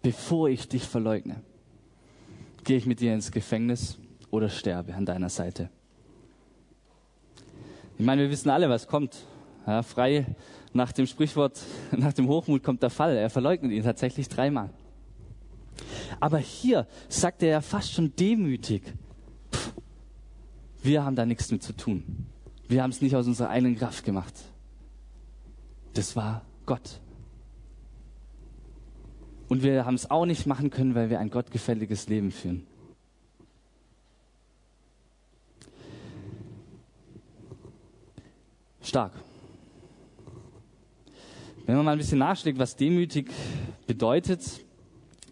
bevor 0.03 0.49
ich 0.49 0.69
dich 0.69 0.85
verleugne, 0.85 1.43
gehe 2.65 2.77
ich 2.77 2.87
mit 2.87 3.01
dir 3.01 3.15
ins 3.15 3.31
Gefängnis 3.31 3.99
oder 4.31 4.49
sterbe 4.49 4.95
an 4.95 5.07
deiner 5.07 5.29
Seite. 5.29 5.71
Ich 7.99 8.05
meine, 8.05 8.23
wir 8.23 8.31
wissen 8.31 8.51
alle, 8.51 8.69
was 8.69 8.87
kommt. 8.87 9.27
Ja, 9.67 9.83
frei 9.83 10.27
nach 10.73 10.93
dem 10.93 11.07
Sprichwort, 11.07 11.61
nach 11.93 12.13
dem 12.13 12.29
Hochmut 12.29 12.63
kommt 12.63 12.83
der 12.83 12.91
Fall. 12.91 13.17
Er 13.17 13.31
verleugnet 13.31 13.73
ihn 13.73 13.83
tatsächlich 13.83 14.29
dreimal. 14.29 14.71
Aber 16.19 16.39
hier 16.39 16.87
sagt 17.09 17.43
er 17.43 17.49
ja 17.49 17.61
fast 17.61 17.93
schon 17.93 18.15
demütig, 18.17 18.83
pff, 19.53 19.73
wir 20.83 21.05
haben 21.05 21.17
da 21.17 21.27
nichts 21.27 21.51
mit 21.51 21.63
zu 21.63 21.73
tun. 21.75 22.27
Wir 22.69 22.83
haben 22.83 22.91
es 22.91 23.01
nicht 23.01 23.17
aus 23.17 23.27
unserer 23.27 23.51
eigenen 23.51 23.77
Kraft 23.77 24.05
gemacht. 24.05 24.35
Das 25.95 26.15
war 26.15 26.43
Gott. 26.67 27.01
Und 29.51 29.65
wir 29.65 29.85
haben 29.85 29.97
es 29.97 30.09
auch 30.09 30.27
nicht 30.27 30.47
machen 30.47 30.71
können, 30.71 30.95
weil 30.95 31.11
wir 31.11 31.19
ein 31.19 31.29
gottgefälliges 31.29 32.09
Leben 32.09 32.31
führen. 32.31 32.69
Stark. 38.81 39.13
Wenn 41.67 41.75
man 41.75 41.85
mal 41.85 41.93
ein 41.93 41.99
bisschen 41.99 42.21
nachschlägt, 42.21 42.61
was 42.61 42.77
demütig 42.77 43.33
bedeutet, 43.89 44.61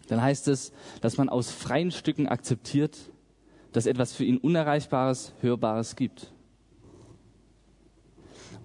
dann 0.09 0.21
heißt 0.21 0.49
es, 0.49 0.73
dass 0.99 1.15
man 1.15 1.29
aus 1.29 1.49
freien 1.49 1.89
Stücken 1.89 2.27
akzeptiert, 2.27 2.97
dass 3.71 3.85
etwas 3.85 4.11
für 4.11 4.25
ihn 4.25 4.37
Unerreichbares, 4.37 5.31
Hörbares 5.39 5.95
gibt. 5.95 6.33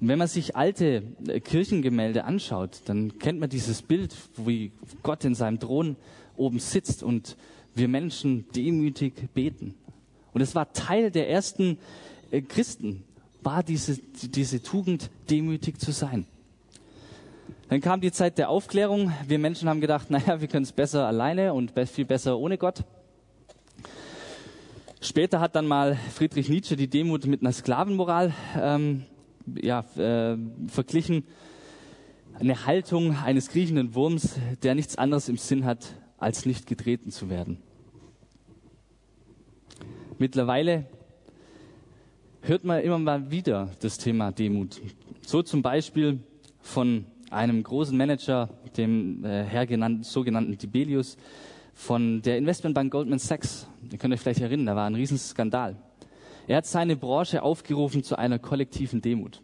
Und 0.04 0.08
wenn 0.08 0.18
man 0.18 0.28
sich 0.28 0.54
alte 0.54 1.02
äh, 1.26 1.40
Kirchengemälde 1.40 2.24
anschaut, 2.24 2.82
dann 2.84 3.18
kennt 3.18 3.40
man 3.40 3.48
dieses 3.48 3.80
Bild, 3.80 4.14
wie 4.36 4.70
Gott 5.02 5.24
in 5.24 5.34
seinem 5.34 5.58
Thron 5.58 5.96
oben 6.36 6.58
sitzt 6.58 7.02
und 7.02 7.38
wir 7.74 7.88
Menschen 7.88 8.44
demütig 8.54 9.14
beten. 9.32 9.72
Und 10.34 10.42
es 10.42 10.54
war 10.54 10.70
Teil 10.74 11.10
der 11.10 11.30
ersten 11.30 11.78
äh, 12.30 12.42
Christen, 12.42 13.02
war 13.42 13.62
diese, 13.62 13.96
diese 13.96 14.62
Tugend, 14.62 15.08
demütig 15.30 15.80
zu 15.80 15.90
sein. 15.90 16.26
Dann 17.70 17.80
kam 17.80 18.02
die 18.02 18.12
Zeit 18.12 18.36
der 18.36 18.50
Aufklärung. 18.50 19.10
Wir 19.26 19.38
Menschen 19.38 19.70
haben 19.70 19.80
gedacht, 19.80 20.10
naja, 20.10 20.38
wir 20.38 20.48
können 20.48 20.64
es 20.64 20.72
besser 20.72 21.06
alleine 21.06 21.54
und 21.54 21.72
viel 21.88 22.04
besser 22.04 22.38
ohne 22.38 22.58
Gott. 22.58 22.84
Später 25.00 25.40
hat 25.40 25.56
dann 25.56 25.66
mal 25.66 25.96
Friedrich 26.12 26.50
Nietzsche 26.50 26.76
die 26.76 26.88
Demut 26.88 27.24
mit 27.24 27.40
einer 27.40 27.52
Sklavenmoral 27.52 28.34
ähm, 28.60 29.06
ja, 29.60 29.84
äh, 29.96 30.36
verglichen. 30.68 31.24
Eine 32.38 32.66
Haltung 32.66 33.16
eines 33.16 33.48
kriechenden 33.48 33.94
Wurms, 33.94 34.36
der 34.62 34.74
nichts 34.74 34.96
anderes 34.96 35.28
im 35.28 35.36
Sinn 35.36 35.64
hat, 35.64 35.94
als 36.18 36.46
nicht 36.46 36.66
getreten 36.66 37.10
zu 37.10 37.30
werden. 37.30 37.58
Mittlerweile 40.18 40.86
hört 42.42 42.64
man 42.64 42.80
immer 42.82 42.98
mal 42.98 43.30
wieder 43.30 43.70
das 43.80 43.98
Thema 43.98 44.32
Demut. 44.32 44.80
So 45.26 45.42
zum 45.42 45.62
Beispiel 45.62 46.20
von 46.60 47.06
einem 47.30 47.62
großen 47.62 47.96
Manager, 47.96 48.48
dem 48.76 49.24
äh, 49.24 49.44
Herr 49.44 49.66
genannt, 49.66 50.04
sogenannten 50.04 50.56
Dibelius, 50.56 51.16
von 51.72 52.22
der 52.22 52.38
Investmentbank 52.38 52.92
Goldman 52.92 53.18
Sachs. 53.18 53.66
Ihr 53.90 53.98
könnt 53.98 54.14
euch 54.14 54.20
vielleicht 54.20 54.40
erinnern, 54.40 54.66
da 54.66 54.76
war 54.76 54.86
ein 54.86 54.94
Riesenskandal. 54.94 55.76
Er 56.46 56.58
hat 56.58 56.66
seine 56.66 56.96
Branche 56.96 57.42
aufgerufen 57.42 58.02
zu 58.02 58.18
einer 58.18 58.38
kollektiven 58.38 59.00
Demut. 59.00 59.40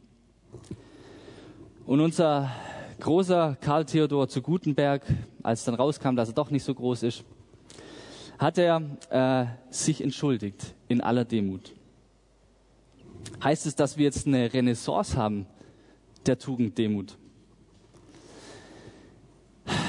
Und 1.87 2.01
unser 2.01 2.51
großer 3.01 3.57
Karl 3.61 3.87
Theodor 3.87 4.29
zu 4.29 4.43
Gutenberg, 4.43 5.03
als 5.43 5.65
dann 5.65 5.75
rauskam, 5.75 6.15
dass 6.15 6.29
er 6.29 6.35
doch 6.35 6.51
nicht 6.51 6.63
so 6.63 6.75
groß 6.75 7.05
ist, 7.05 7.25
hat 8.39 8.59
er 8.59 8.83
äh, 9.11 9.47
sich 9.73 10.03
entschuldigt 10.03 10.75
in 10.89 11.01
aller 11.01 11.25
Demut. 11.25 11.73
Heißt 13.43 13.67
es, 13.67 13.75
dass 13.75 13.97
wir 13.97 14.05
jetzt 14.05 14.27
eine 14.27 14.53
Renaissance 14.53 15.17
haben 15.17 15.47
der 16.27 16.39
Tugend 16.39 16.77
Demut? 16.77 17.17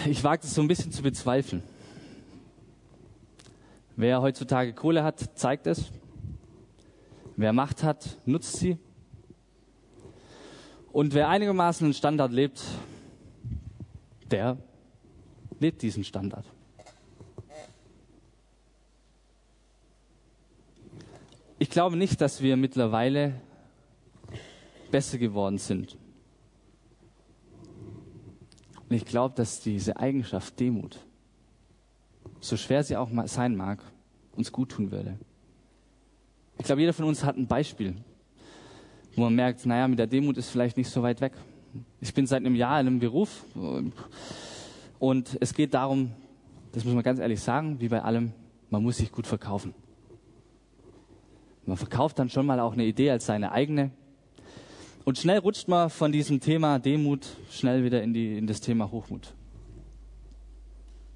Ich 0.05 0.23
wage 0.23 0.43
es 0.43 0.55
so 0.55 0.61
ein 0.61 0.67
bisschen 0.67 0.91
zu 0.91 1.03
bezweifeln. 1.03 1.61
Wer 3.97 4.21
heutzutage 4.21 4.73
Kohle 4.73 5.03
hat, 5.03 5.37
zeigt 5.37 5.67
es. 5.67 5.91
Wer 7.37 7.53
Macht 7.53 7.83
hat, 7.83 8.17
nutzt 8.25 8.57
sie. 8.57 8.77
Und 10.91 11.13
wer 11.13 11.29
einigermaßen 11.29 11.85
einen 11.85 11.93
Standard 11.93 12.31
lebt, 12.31 12.61
der 14.29 14.57
lebt 15.59 15.81
diesen 15.81 16.03
Standard. 16.03 16.45
Ich 21.59 21.69
glaube 21.69 21.95
nicht, 21.95 22.19
dass 22.19 22.41
wir 22.41 22.57
mittlerweile 22.57 23.39
besser 24.89 25.17
geworden 25.17 25.57
sind. 25.57 25.97
Und 28.89 28.95
ich 28.95 29.05
glaube, 29.05 29.35
dass 29.35 29.61
diese 29.61 29.97
Eigenschaft 29.97 30.59
Demut, 30.59 30.99
so 32.41 32.57
schwer 32.57 32.83
sie 32.83 32.97
auch 32.97 33.09
sein 33.25 33.55
mag, 33.55 33.81
uns 34.35 34.51
gut 34.51 34.71
tun 34.71 34.91
würde. 34.91 35.17
Ich 36.61 36.65
glaube, 36.65 36.81
jeder 36.81 36.93
von 36.93 37.05
uns 37.05 37.23
hat 37.23 37.37
ein 37.37 37.47
Beispiel, 37.47 37.95
wo 39.15 39.23
man 39.23 39.33
merkt, 39.33 39.65
naja, 39.65 39.87
mit 39.87 39.97
der 39.97 40.05
Demut 40.05 40.37
ist 40.37 40.51
vielleicht 40.51 40.77
nicht 40.77 40.91
so 40.91 41.01
weit 41.01 41.19
weg. 41.19 41.33
Ich 41.99 42.13
bin 42.13 42.27
seit 42.27 42.41
einem 42.41 42.53
Jahr 42.53 42.79
in 42.79 42.85
einem 42.85 42.99
Beruf 42.99 43.43
und 44.99 45.37
es 45.39 45.55
geht 45.55 45.73
darum, 45.73 46.11
das 46.71 46.85
muss 46.85 46.93
man 46.93 47.01
ganz 47.01 47.17
ehrlich 47.17 47.41
sagen, 47.41 47.81
wie 47.81 47.87
bei 47.87 48.03
allem, 48.03 48.33
man 48.69 48.83
muss 48.83 48.97
sich 48.97 49.11
gut 49.11 49.25
verkaufen. 49.25 49.73
Man 51.65 51.77
verkauft 51.77 52.19
dann 52.19 52.29
schon 52.29 52.45
mal 52.45 52.59
auch 52.59 52.73
eine 52.73 52.85
Idee 52.85 53.09
als 53.09 53.25
seine 53.25 53.51
eigene 53.53 53.89
und 55.03 55.17
schnell 55.17 55.39
rutscht 55.39 55.67
man 55.67 55.89
von 55.89 56.11
diesem 56.11 56.41
Thema 56.41 56.77
Demut 56.77 57.25
schnell 57.49 57.83
wieder 57.83 58.03
in, 58.03 58.13
die, 58.13 58.37
in 58.37 58.45
das 58.45 58.61
Thema 58.61 58.91
Hochmut. 58.91 59.33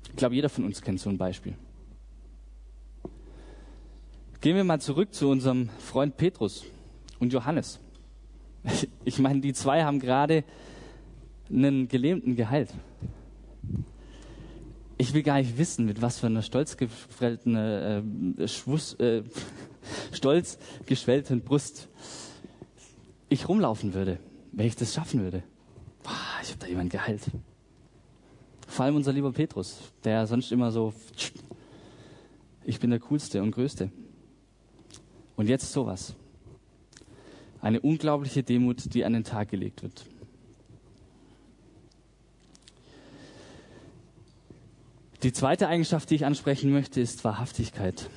Ich 0.09 0.15
glaube, 0.15 0.33
jeder 0.33 0.49
von 0.49 0.63
uns 0.63 0.81
kennt 0.81 0.99
so 0.99 1.11
ein 1.11 1.19
Beispiel. 1.19 1.53
Gehen 4.41 4.55
wir 4.55 4.63
mal 4.63 4.79
zurück 4.79 5.13
zu 5.13 5.29
unserem 5.29 5.69
Freund 5.79 6.17
Petrus 6.17 6.65
und 7.19 7.33
Johannes. 7.33 7.79
Ich 9.05 9.19
meine, 9.19 9.39
die 9.39 9.53
zwei 9.53 9.83
haben 9.83 9.99
gerade 9.99 10.43
einen 11.49 11.87
Gelähmten 11.87 12.35
geheilt. 12.35 12.73
Ich 14.97 15.13
will 15.13 15.21
gar 15.21 15.37
nicht 15.37 15.59
wissen, 15.59 15.85
mit 15.85 16.01
was 16.01 16.19
für 16.19 16.25
einer 16.25 16.41
stolz 16.41 16.75
geschwellten, 16.75 17.55
äh, 17.55 17.99
äh, 17.99 18.47
stolz 20.11 20.57
geschwellten 20.87 21.41
Brust 21.41 21.87
ich 23.29 23.47
rumlaufen 23.47 23.93
würde, 23.93 24.19
wenn 24.51 24.65
ich 24.65 24.75
das 24.75 24.93
schaffen 24.93 25.21
würde. 25.21 25.43
Boah, 26.03 26.13
ich 26.41 26.49
habe 26.49 26.59
da 26.59 26.67
jemanden 26.67 26.89
geheilt. 26.89 27.21
Vor 28.67 28.85
allem 28.85 28.95
unser 28.95 29.13
lieber 29.13 29.31
Petrus, 29.31 29.79
der 30.03 30.25
sonst 30.27 30.51
immer 30.51 30.71
so, 30.71 30.93
ich 32.63 32.79
bin 32.79 32.89
der 32.89 32.99
Coolste 32.99 33.41
und 33.41 33.51
Größte. 33.51 33.91
Und 35.35 35.47
jetzt 35.47 35.71
sowas. 35.71 36.15
Eine 37.61 37.81
unglaubliche 37.81 38.43
Demut, 38.43 38.93
die 38.93 39.05
an 39.05 39.13
den 39.13 39.23
Tag 39.23 39.49
gelegt 39.49 39.83
wird. 39.83 40.05
Die 45.23 45.33
zweite 45.33 45.67
Eigenschaft, 45.67 46.09
die 46.09 46.15
ich 46.15 46.25
ansprechen 46.25 46.71
möchte, 46.71 47.01
ist 47.01 47.23
Wahrhaftigkeit. 47.23 48.09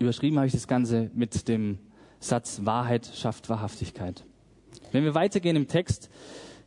Überschrieben 0.00 0.36
habe 0.38 0.46
ich 0.46 0.52
das 0.52 0.66
Ganze 0.66 1.10
mit 1.14 1.46
dem 1.46 1.78
Satz 2.18 2.62
Wahrheit 2.64 3.06
schafft 3.14 3.48
Wahrhaftigkeit. 3.48 4.24
Wenn 4.92 5.04
wir 5.04 5.14
weitergehen 5.14 5.56
im 5.56 5.68
Text, 5.68 6.10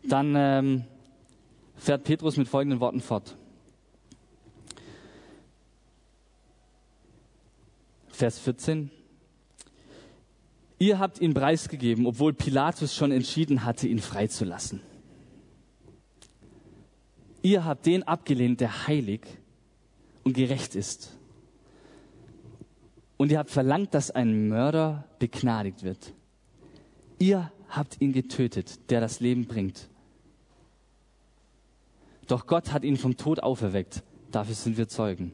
dann 0.03 0.34
ähm, 0.38 0.84
fährt 1.75 2.03
Petrus 2.05 2.38
mit 2.38 2.48
folgenden 2.48 2.79
Worten 2.79 3.01
fort. 3.01 3.36
Vers 8.08 8.39
14. 8.39 8.89
Ihr 10.80 11.00
habt 11.00 11.20
ihn 11.22 11.34
preisgegeben, 11.34 12.06
obwohl 12.06 12.34
Pilatus 12.34 12.96
schon 12.96 13.12
entschieden 13.12 13.63
hatte, 13.63 13.88
ihn 13.88 14.00
freizulassen. 14.00 14.82
Ihr 17.42 17.65
habt 17.65 17.86
den 17.86 18.03
abgelehnt, 18.03 18.62
der 18.62 18.88
heilig 18.88 19.22
und 20.24 20.34
gerecht 20.34 20.75
ist 20.75 21.18
und 23.24 23.32
ihr 23.32 23.39
habt 23.39 23.51
verlangt, 23.51 23.94
dass 23.94 24.12
ein 24.12 24.50
Mörder 24.50 25.05
begnadigt 25.18 25.83
wird. 25.83 26.14
Ihr 27.20 27.53
habt 27.70 28.01
ihn 28.01 28.12
getötet, 28.12 28.90
der 28.90 29.00
das 29.00 29.22
Leben 29.22 29.46
bringt. 29.46 29.88
Doch 32.27 32.48
Gott 32.48 32.74
hat 32.74 32.83
ihn 32.83 32.98
vom 32.98 33.16
Tod 33.16 33.42
auferweckt. 33.42 34.03
Dafür 34.31 34.55
sind 34.55 34.77
wir 34.77 34.90
Zeugen. 34.90 35.33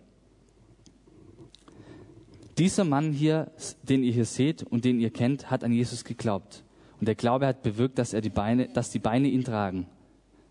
Dieser 2.59 2.83
Mann 2.83 3.13
hier, 3.13 3.49
den 3.83 4.03
ihr 4.03 4.11
hier 4.11 4.25
seht 4.25 4.63
und 4.63 4.83
den 4.83 4.99
ihr 4.99 5.11
kennt, 5.11 5.49
hat 5.49 5.63
an 5.63 5.71
Jesus 5.71 6.03
geglaubt. 6.03 6.65
Und 6.99 7.07
der 7.07 7.15
Glaube 7.15 7.47
hat 7.47 7.63
bewirkt, 7.63 7.97
dass, 7.97 8.11
er 8.11 8.19
die 8.19 8.29
Beine, 8.29 8.67
dass 8.67 8.89
die 8.89 8.99
Beine 8.99 9.29
ihn 9.29 9.45
tragen. 9.45 9.87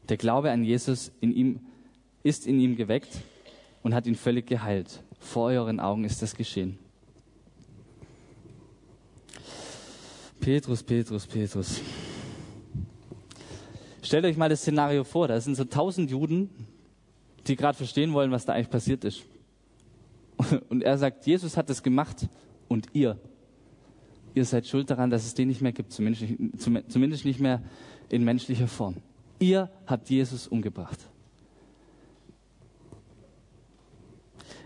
Der 0.09 0.17
Glaube 0.17 0.51
an 0.51 0.65
Jesus 0.65 1.13
in 1.21 1.35
ihm, 1.35 1.61
ist 2.23 2.47
in 2.47 2.59
ihm 2.61 2.77
geweckt 2.77 3.11
und 3.83 3.95
hat 3.95 4.07
ihn 4.07 4.15
völlig 4.15 4.47
geheilt. 4.47 5.03
Vor 5.21 5.49
euren 5.49 5.81
Augen 5.81 6.05
ist 6.05 6.23
das 6.23 6.35
geschehen. 6.35 6.79
Petrus, 10.41 10.83
Petrus, 10.83 11.27
Petrus. 11.27 11.83
Stellt 14.01 14.25
euch 14.25 14.39
mal 14.39 14.49
das 14.49 14.63
Szenario 14.63 15.05
vor, 15.05 15.29
da 15.29 15.39
sind 15.39 15.57
so 15.57 15.65
tausend 15.65 16.11
Juden, 16.11 16.49
die 17.47 17.55
gerade 17.55 17.77
verstehen 17.77 18.15
wollen, 18.15 18.31
was 18.31 18.47
da 18.47 18.55
eigentlich 18.55 18.71
passiert 18.71 19.05
ist. 19.05 19.25
Und 20.69 20.83
er 20.83 20.97
sagt, 20.99 21.27
Jesus 21.27 21.57
hat 21.57 21.69
es 21.71 21.83
gemacht 21.83 22.29
und 22.69 22.87
ihr, 22.93 23.19
ihr 24.35 24.45
seid 24.45 24.67
schuld 24.67 24.89
daran, 24.89 25.11
dass 25.11 25.27
es 25.27 25.35
den 25.35 25.49
nicht 25.49 25.61
mehr 25.61 25.73
gibt, 25.73 25.93
zumindest 25.93 27.25
nicht 27.25 27.41
mehr 27.41 27.63
in 28.09 28.25
menschlicher 28.25 28.69
Form. 28.69 28.97
Ihr 29.41 29.71
habt 29.87 30.09
Jesus 30.11 30.47
umgebracht. 30.47 30.99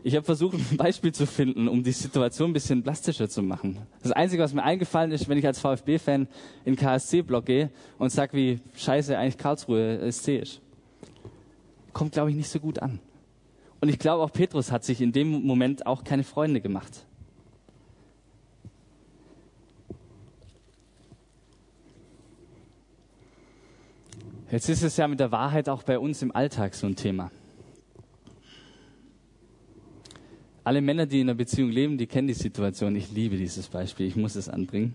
Ich 0.04 0.16
habe 0.16 0.24
versucht, 0.24 0.54
ein 0.54 0.76
Beispiel 0.76 1.12
zu 1.12 1.26
finden, 1.26 1.68
um 1.68 1.84
die 1.84 1.92
Situation 1.92 2.50
ein 2.50 2.52
bisschen 2.54 2.82
plastischer 2.82 3.28
zu 3.28 3.40
machen. 3.40 3.78
Das 4.02 4.10
Einzige, 4.10 4.42
was 4.42 4.52
mir 4.52 4.64
eingefallen 4.64 5.12
ist, 5.12 5.28
wenn 5.28 5.38
ich 5.38 5.46
als 5.46 5.60
VfB-Fan 5.60 6.26
in 6.64 6.74
KSC-Block 6.74 7.46
gehe 7.46 7.70
und 7.98 8.10
sag, 8.10 8.34
wie 8.34 8.58
scheiße 8.74 9.16
eigentlich 9.16 9.38
Karlsruhe 9.38 10.10
SC 10.10 10.40
ist. 10.40 10.60
Kommt, 11.92 12.12
glaube 12.12 12.30
ich, 12.30 12.36
nicht 12.36 12.48
so 12.48 12.58
gut 12.58 12.80
an. 12.80 12.98
Und 13.82 13.88
ich 13.88 13.98
glaube, 13.98 14.22
auch 14.22 14.30
Petrus 14.32 14.70
hat 14.70 14.84
sich 14.84 15.00
in 15.00 15.10
dem 15.10 15.44
Moment 15.44 15.86
auch 15.86 16.04
keine 16.04 16.22
Freunde 16.22 16.60
gemacht. 16.60 17.04
Jetzt 24.52 24.68
ist 24.68 24.84
es 24.84 24.96
ja 24.96 25.08
mit 25.08 25.18
der 25.18 25.32
Wahrheit 25.32 25.68
auch 25.68 25.82
bei 25.82 25.98
uns 25.98 26.22
im 26.22 26.30
Alltag 26.30 26.76
so 26.76 26.86
ein 26.86 26.94
Thema. 26.94 27.32
Alle 30.62 30.80
Männer, 30.80 31.06
die 31.06 31.20
in 31.20 31.28
einer 31.28 31.36
Beziehung 31.36 31.70
leben, 31.70 31.98
die 31.98 32.06
kennen 32.06 32.28
die 32.28 32.34
Situation. 32.34 32.94
Ich 32.94 33.10
liebe 33.10 33.36
dieses 33.36 33.66
Beispiel. 33.66 34.06
Ich 34.06 34.14
muss 34.14 34.36
es 34.36 34.48
anbringen. 34.48 34.94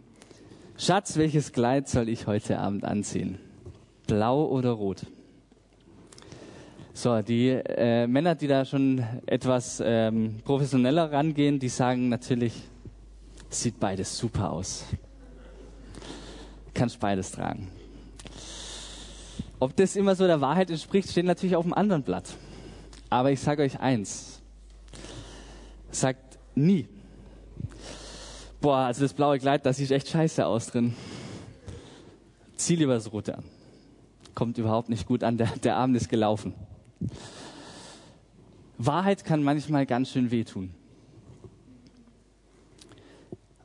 Schatz, 0.78 1.17
welches 1.17 1.52
Kleid 1.52 1.89
soll 1.89 2.08
ich 2.08 2.26
heute 2.26 2.60
Abend 2.60 2.86
anziehen? 2.86 3.38
Blau 4.08 4.45
oder 4.45 4.71
rot? 4.71 5.06
So, 6.98 7.22
die 7.22 7.50
äh, 7.50 8.08
Männer, 8.08 8.34
die 8.34 8.48
da 8.48 8.66
schon 8.66 9.06
etwas 9.28 9.80
ähm, 9.86 10.40
professioneller 10.44 11.12
rangehen, 11.12 11.60
die 11.60 11.70
sagen 11.70 12.10
natürlich, 12.10 12.54
sieht 13.52 13.80
beides 13.80 14.18
super 14.18 14.52
aus. 14.52 14.84
Kannst 16.74 17.00
beides 17.00 17.30
tragen. 17.30 17.68
Ob 19.60 19.76
das 19.76 19.96
immer 19.96 20.16
so 20.16 20.26
der 20.26 20.42
Wahrheit 20.42 20.72
entspricht, 20.72 21.12
steht 21.12 21.26
natürlich 21.26 21.56
auf 21.56 21.66
dem 21.66 21.76
anderen 21.76 22.02
Blatt. 22.02 22.34
Aber 23.12 23.30
ich 23.32 23.42
sage 23.42 23.62
euch 23.62 23.80
eins, 23.80 24.42
sagt 25.92 26.40
nie. 26.56 26.88
Boah, 28.60 28.88
also 28.88 29.04
das 29.04 29.14
blaue 29.14 29.38
Kleid, 29.38 29.68
das 29.68 29.78
sieht 29.78 29.92
echt 29.92 30.08
scheiße 30.08 30.44
aus 30.48 30.72
drin. 30.72 30.96
Zieh 32.56 32.76
lieber 32.76 32.96
das 32.96 33.14
rote 33.14 33.38
an. 33.38 33.44
Kommt 34.34 34.58
überhaupt 34.58 34.90
nicht 34.90 35.06
gut 35.06 35.24
an, 35.24 35.38
der, 35.38 35.50
der 35.64 35.76
Abend 35.76 35.96
ist 35.96 36.10
gelaufen. 36.10 36.56
Wahrheit 38.78 39.26
kann 39.26 39.44
manchmal 39.44 39.86
ganz 39.86 40.12
schön 40.12 40.32
wehtun. 40.32 40.72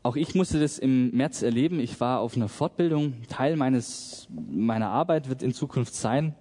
Auch 0.05 0.17
ich 0.17 0.35
musste 0.35 0.59
das 0.59 0.79
im 0.79 1.11
März 1.11 1.43
erleben. 1.43 1.79
Ich 1.79 2.01
war 2.01 2.21
auf 2.21 2.35
einer 2.35 2.49
Fortbildung. 2.49 3.15
Teil 3.29 3.57
meines, 3.57 4.27
meiner 4.51 4.89
Arbeit 4.89 5.29
wird 5.29 5.43
in 5.43 5.55
Zukunft 5.55 5.95
sein, 5.95 6.35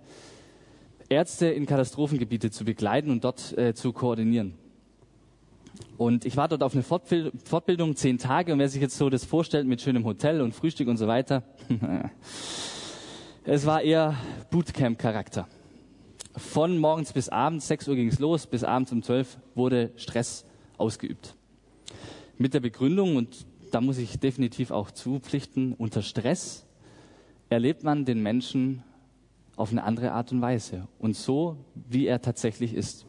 Ärzte 1.10 1.48
in 1.48 1.66
Katastrophengebiete 1.66 2.50
zu 2.50 2.66
begleiten 2.66 3.12
und 3.12 3.24
dort 3.24 3.56
äh, 3.58 3.76
zu 3.76 3.94
koordinieren. 3.94 4.56
Und 5.98 6.26
ich 6.26 6.38
war 6.38 6.48
dort 6.48 6.64
auf 6.64 6.74
eine 6.74 6.84
Fortbildung, 6.84 7.96
zehn 7.96 8.18
Tage. 8.18 8.54
Und 8.54 8.60
wer 8.60 8.70
sich 8.70 8.82
jetzt 8.82 8.98
so 8.98 9.10
das 9.10 9.26
vorstellt 9.26 9.68
mit 9.68 9.82
schönem 9.82 10.06
Hotel 10.06 10.42
und 10.42 10.56
Frühstück 10.56 10.88
und 10.88 10.98
so 10.98 11.08
weiter, 11.08 11.44
es 13.44 13.66
war 13.66 13.82
eher 13.82 14.16
Bootcamp-Charakter. 14.50 15.48
Von 16.36 16.78
morgens 16.78 17.12
bis 17.12 17.30
abends, 17.30 17.68
6 17.68 17.90
Uhr 17.90 17.96
ging 17.96 18.08
es 18.08 18.20
los, 18.20 18.48
bis 18.48 18.64
abends 18.64 18.92
um 18.92 19.04
12 19.04 19.38
wurde 19.54 19.92
Stress 19.98 20.46
ausgeübt. 20.78 21.36
Mit 22.38 22.54
der 22.54 22.62
Begründung, 22.62 23.18
und 23.18 23.46
da 23.72 23.82
muss 23.82 23.98
ich 23.98 24.20
definitiv 24.20 24.72
auch 24.72 24.92
zupflichten, 24.92 25.74
unter 25.74 26.02
Stress 26.02 26.66
erlebt 27.50 27.84
man 27.84 28.06
den 28.06 28.24
Menschen 28.24 28.84
auf 29.58 29.72
eine 29.72 29.84
andere 29.84 30.14
Art 30.14 30.32
und 30.32 30.42
Weise 30.42 30.88
und 31.00 31.16
so, 31.16 31.58
wie 31.76 32.08
er 32.08 32.22
tatsächlich 32.22 32.74
ist. 32.74 33.06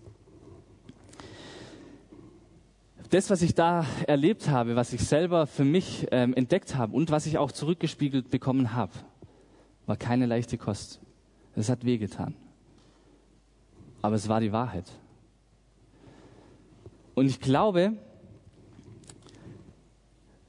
Das, 3.10 3.30
was 3.30 3.42
ich 3.42 3.54
da 3.54 3.86
erlebt 4.06 4.48
habe, 4.48 4.74
was 4.74 4.92
ich 4.92 5.02
selber 5.02 5.46
für 5.46 5.64
mich 5.64 6.06
ähm, 6.10 6.34
entdeckt 6.34 6.76
habe 6.76 6.96
und 6.96 7.10
was 7.10 7.26
ich 7.26 7.38
auch 7.38 7.52
zurückgespiegelt 7.52 8.30
bekommen 8.30 8.74
habe, 8.74 8.92
war 9.86 9.96
keine 9.96 10.26
leichte 10.26 10.58
Kost. 10.58 11.00
Es 11.54 11.68
hat 11.68 11.84
wehgetan. 11.84 12.34
Aber 14.02 14.16
es 14.16 14.28
war 14.28 14.40
die 14.40 14.52
Wahrheit. 14.52 14.90
Und 17.14 17.26
ich 17.26 17.40
glaube, 17.40 17.92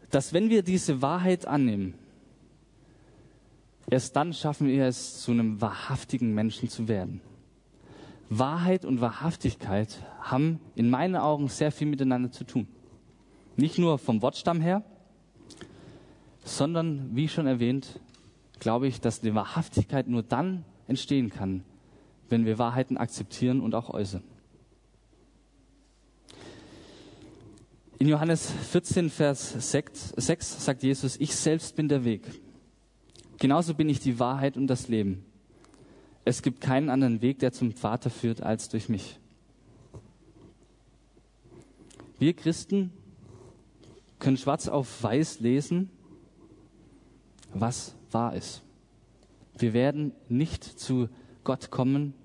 dass 0.09 0.33
wenn 0.33 0.49
wir 0.49 0.63
diese 0.63 1.01
Wahrheit 1.01 1.47
annehmen, 1.47 1.93
erst 3.89 4.15
dann 4.15 4.33
schaffen 4.33 4.67
wir 4.67 4.85
es, 4.85 5.21
zu 5.21 5.31
einem 5.31 5.61
wahrhaftigen 5.61 6.33
Menschen 6.33 6.69
zu 6.69 6.87
werden. 6.87 7.21
Wahrheit 8.29 8.85
und 8.85 9.01
Wahrhaftigkeit 9.01 9.97
haben 10.21 10.59
in 10.75 10.89
meinen 10.89 11.15
Augen 11.15 11.47
sehr 11.47 11.71
viel 11.71 11.87
miteinander 11.87 12.31
zu 12.31 12.43
tun. 12.45 12.67
Nicht 13.55 13.77
nur 13.77 13.99
vom 13.99 14.21
Wortstamm 14.21 14.61
her, 14.61 14.83
sondern, 16.43 17.15
wie 17.15 17.27
schon 17.27 17.45
erwähnt, 17.45 17.99
glaube 18.59 18.87
ich, 18.87 19.01
dass 19.01 19.21
die 19.21 19.35
Wahrhaftigkeit 19.35 20.07
nur 20.07 20.23
dann 20.23 20.65
entstehen 20.87 21.29
kann, 21.29 21.63
wenn 22.33 22.47
wir 22.47 22.57
Wahrheiten 22.57 22.97
akzeptieren 22.97 23.61
und 23.61 23.75
auch 23.75 23.91
äußern. 23.91 24.23
In 27.99 28.07
Johannes 28.07 28.51
14, 28.71 29.11
Vers 29.11 29.69
6, 29.69 30.15
6 30.17 30.65
sagt 30.65 30.81
Jesus, 30.81 31.15
ich 31.17 31.35
selbst 31.35 31.75
bin 31.75 31.87
der 31.87 32.03
Weg. 32.03 32.23
Genauso 33.37 33.75
bin 33.75 33.87
ich 33.87 33.99
die 33.99 34.17
Wahrheit 34.17 34.57
und 34.57 34.65
das 34.65 34.87
Leben. 34.87 35.23
Es 36.25 36.41
gibt 36.41 36.59
keinen 36.59 36.89
anderen 36.89 37.21
Weg, 37.21 37.37
der 37.37 37.51
zum 37.51 37.71
Vater 37.71 38.09
führt, 38.09 38.41
als 38.41 38.67
durch 38.67 38.89
mich. 38.89 39.19
Wir 42.17 42.33
Christen 42.33 42.91
können 44.17 44.37
schwarz 44.37 44.67
auf 44.67 45.03
weiß 45.03 45.39
lesen, 45.39 45.91
was 47.53 47.93
wahr 48.09 48.35
ist. 48.35 48.63
Wir 49.55 49.73
werden 49.73 50.13
nicht 50.29 50.63
zu 50.63 51.09
Gott 51.43 51.69
kommen, 51.69 52.15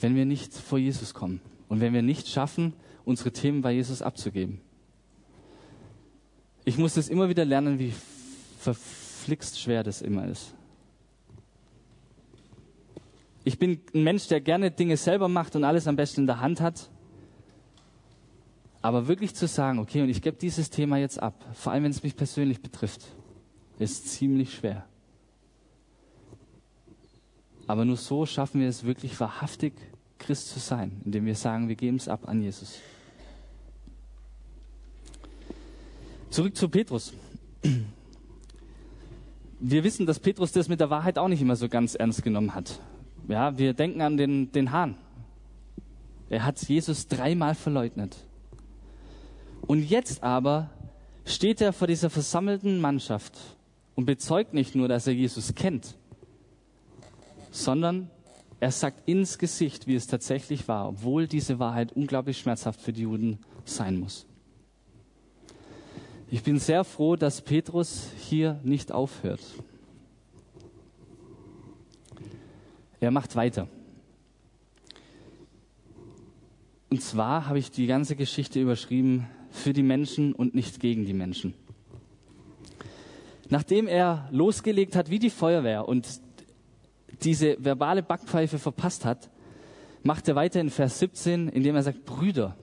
wenn 0.00 0.14
wir 0.14 0.24
nicht 0.24 0.54
vor 0.54 0.78
Jesus 0.78 1.14
kommen 1.14 1.40
und 1.68 1.80
wenn 1.80 1.92
wir 1.92 2.02
nicht 2.02 2.28
schaffen, 2.28 2.74
unsere 3.04 3.32
Themen 3.32 3.62
bei 3.62 3.72
Jesus 3.72 4.02
abzugeben. 4.02 4.60
Ich 6.64 6.78
muss 6.78 6.94
das 6.94 7.08
immer 7.08 7.28
wieder 7.28 7.44
lernen, 7.44 7.78
wie 7.78 7.92
verflixt 8.58 9.60
schwer 9.60 9.82
das 9.82 10.02
immer 10.02 10.26
ist. 10.26 10.52
Ich 13.44 13.60
bin 13.60 13.80
ein 13.94 14.02
Mensch, 14.02 14.26
der 14.26 14.40
gerne 14.40 14.72
Dinge 14.72 14.96
selber 14.96 15.28
macht 15.28 15.54
und 15.54 15.62
alles 15.62 15.86
am 15.86 15.94
besten 15.94 16.22
in 16.22 16.26
der 16.26 16.40
Hand 16.40 16.60
hat. 16.60 16.90
Aber 18.82 19.06
wirklich 19.06 19.36
zu 19.36 19.46
sagen, 19.46 19.78
okay, 19.78 20.02
und 20.02 20.08
ich 20.08 20.20
gebe 20.20 20.36
dieses 20.36 20.70
Thema 20.70 20.96
jetzt 20.96 21.22
ab, 21.22 21.44
vor 21.54 21.72
allem 21.72 21.84
wenn 21.84 21.92
es 21.92 22.02
mich 22.02 22.16
persönlich 22.16 22.60
betrifft, 22.60 23.06
ist 23.78 24.08
ziemlich 24.08 24.54
schwer. 24.54 24.84
Aber 27.66 27.84
nur 27.84 27.96
so 27.96 28.26
schaffen 28.26 28.60
wir 28.60 28.68
es 28.68 28.84
wirklich 28.84 29.18
wahrhaftig, 29.18 29.72
Christ 30.18 30.48
zu 30.48 30.58
sein, 30.58 31.00
indem 31.04 31.26
wir 31.26 31.34
sagen, 31.34 31.68
wir 31.68 31.74
geben 31.74 31.96
es 31.96 32.08
ab 32.08 32.28
an 32.28 32.42
Jesus. 32.42 32.78
Zurück 36.30 36.56
zu 36.56 36.68
Petrus. 36.68 37.12
Wir 39.58 39.84
wissen, 39.84 40.06
dass 40.06 40.20
Petrus 40.20 40.52
das 40.52 40.68
mit 40.68 40.80
der 40.80 40.90
Wahrheit 40.90 41.18
auch 41.18 41.28
nicht 41.28 41.40
immer 41.40 41.56
so 41.56 41.68
ganz 41.68 41.94
ernst 41.94 42.22
genommen 42.22 42.54
hat. 42.54 42.80
Ja, 43.28 43.56
wir 43.58 43.72
denken 43.72 44.00
an 44.02 44.16
den, 44.16 44.52
den 44.52 44.70
Hahn. 44.70 44.96
Er 46.28 46.44
hat 46.44 46.60
Jesus 46.68 47.08
dreimal 47.08 47.54
verleugnet. 47.54 48.16
Und 49.66 49.82
jetzt 49.82 50.22
aber 50.22 50.70
steht 51.24 51.60
er 51.60 51.72
vor 51.72 51.88
dieser 51.88 52.10
versammelten 52.10 52.80
Mannschaft 52.80 53.32
und 53.94 54.04
bezeugt 54.04 54.54
nicht 54.54 54.74
nur, 54.74 54.88
dass 54.88 55.06
er 55.06 55.14
Jesus 55.14 55.54
kennt, 55.54 55.96
sondern 57.56 58.10
er 58.60 58.70
sagt 58.70 59.08
ins 59.08 59.38
Gesicht, 59.38 59.86
wie 59.86 59.94
es 59.94 60.06
tatsächlich 60.06 60.68
war, 60.68 60.88
obwohl 60.88 61.26
diese 61.26 61.58
Wahrheit 61.58 61.92
unglaublich 61.92 62.38
schmerzhaft 62.38 62.80
für 62.80 62.92
die 62.92 63.02
Juden 63.02 63.38
sein 63.64 63.98
muss. 63.98 64.26
Ich 66.30 66.42
bin 66.42 66.58
sehr 66.58 66.84
froh, 66.84 67.16
dass 67.16 67.40
Petrus 67.40 68.08
hier 68.18 68.60
nicht 68.62 68.92
aufhört. 68.92 69.40
Er 73.00 73.10
macht 73.10 73.36
weiter. 73.36 73.68
Und 76.90 77.02
zwar 77.02 77.46
habe 77.46 77.58
ich 77.58 77.70
die 77.70 77.86
ganze 77.86 78.16
Geschichte 78.16 78.60
überschrieben 78.60 79.28
für 79.50 79.72
die 79.72 79.82
Menschen 79.82 80.32
und 80.32 80.54
nicht 80.54 80.80
gegen 80.80 81.04
die 81.04 81.12
Menschen. 81.14 81.54
Nachdem 83.48 83.86
er 83.86 84.28
losgelegt 84.32 84.96
hat 84.96 85.10
wie 85.10 85.18
die 85.18 85.30
Feuerwehr 85.30 85.86
und 85.86 86.20
diese 87.22 87.56
verbale 87.62 88.02
Backpfeife 88.02 88.58
verpasst 88.58 89.04
hat, 89.04 89.30
macht 90.02 90.28
er 90.28 90.36
weiter 90.36 90.60
in 90.60 90.70
Vers 90.70 90.98
17, 90.98 91.48
indem 91.48 91.76
er 91.76 91.82
sagt, 91.82 92.04
Brüder, 92.04 92.56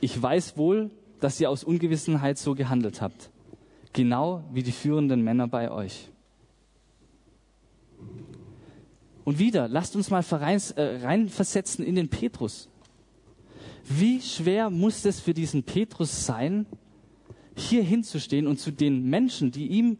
ich 0.00 0.20
weiß 0.20 0.56
wohl, 0.56 0.90
dass 1.20 1.40
ihr 1.40 1.48
aus 1.48 1.64
Ungewissenheit 1.64 2.36
so 2.36 2.54
gehandelt 2.54 3.00
habt, 3.00 3.30
genau 3.92 4.44
wie 4.52 4.62
die 4.62 4.72
führenden 4.72 5.22
Männer 5.22 5.48
bei 5.48 5.70
euch. 5.70 6.10
Und 9.24 9.38
wieder, 9.38 9.68
lasst 9.68 9.96
uns 9.96 10.10
mal 10.10 10.22
äh, 10.22 10.82
reinversetzen 11.02 11.84
in 11.84 11.94
den 11.94 12.08
Petrus. 12.08 12.68
Wie 13.88 14.20
schwer 14.20 14.68
muss 14.70 15.04
es 15.04 15.20
für 15.20 15.32
diesen 15.32 15.62
Petrus 15.62 16.26
sein, 16.26 16.66
hier 17.56 17.82
hinzustehen 17.82 18.46
und 18.46 18.58
zu 18.58 18.70
den 18.70 19.08
Menschen, 19.08 19.50
die 19.50 19.68
ihm 19.68 19.98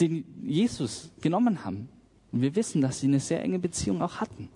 den 0.00 0.24
Jesus 0.42 1.10
genommen 1.20 1.64
haben, 1.64 1.88
und 2.34 2.42
wir 2.42 2.54
wissen, 2.56 2.82
dass 2.82 2.98
sie 3.00 3.06
eine 3.06 3.20
sehr 3.20 3.42
enge 3.42 3.60
Beziehung 3.60 4.02
auch 4.02 4.16
hatten, 4.16 4.48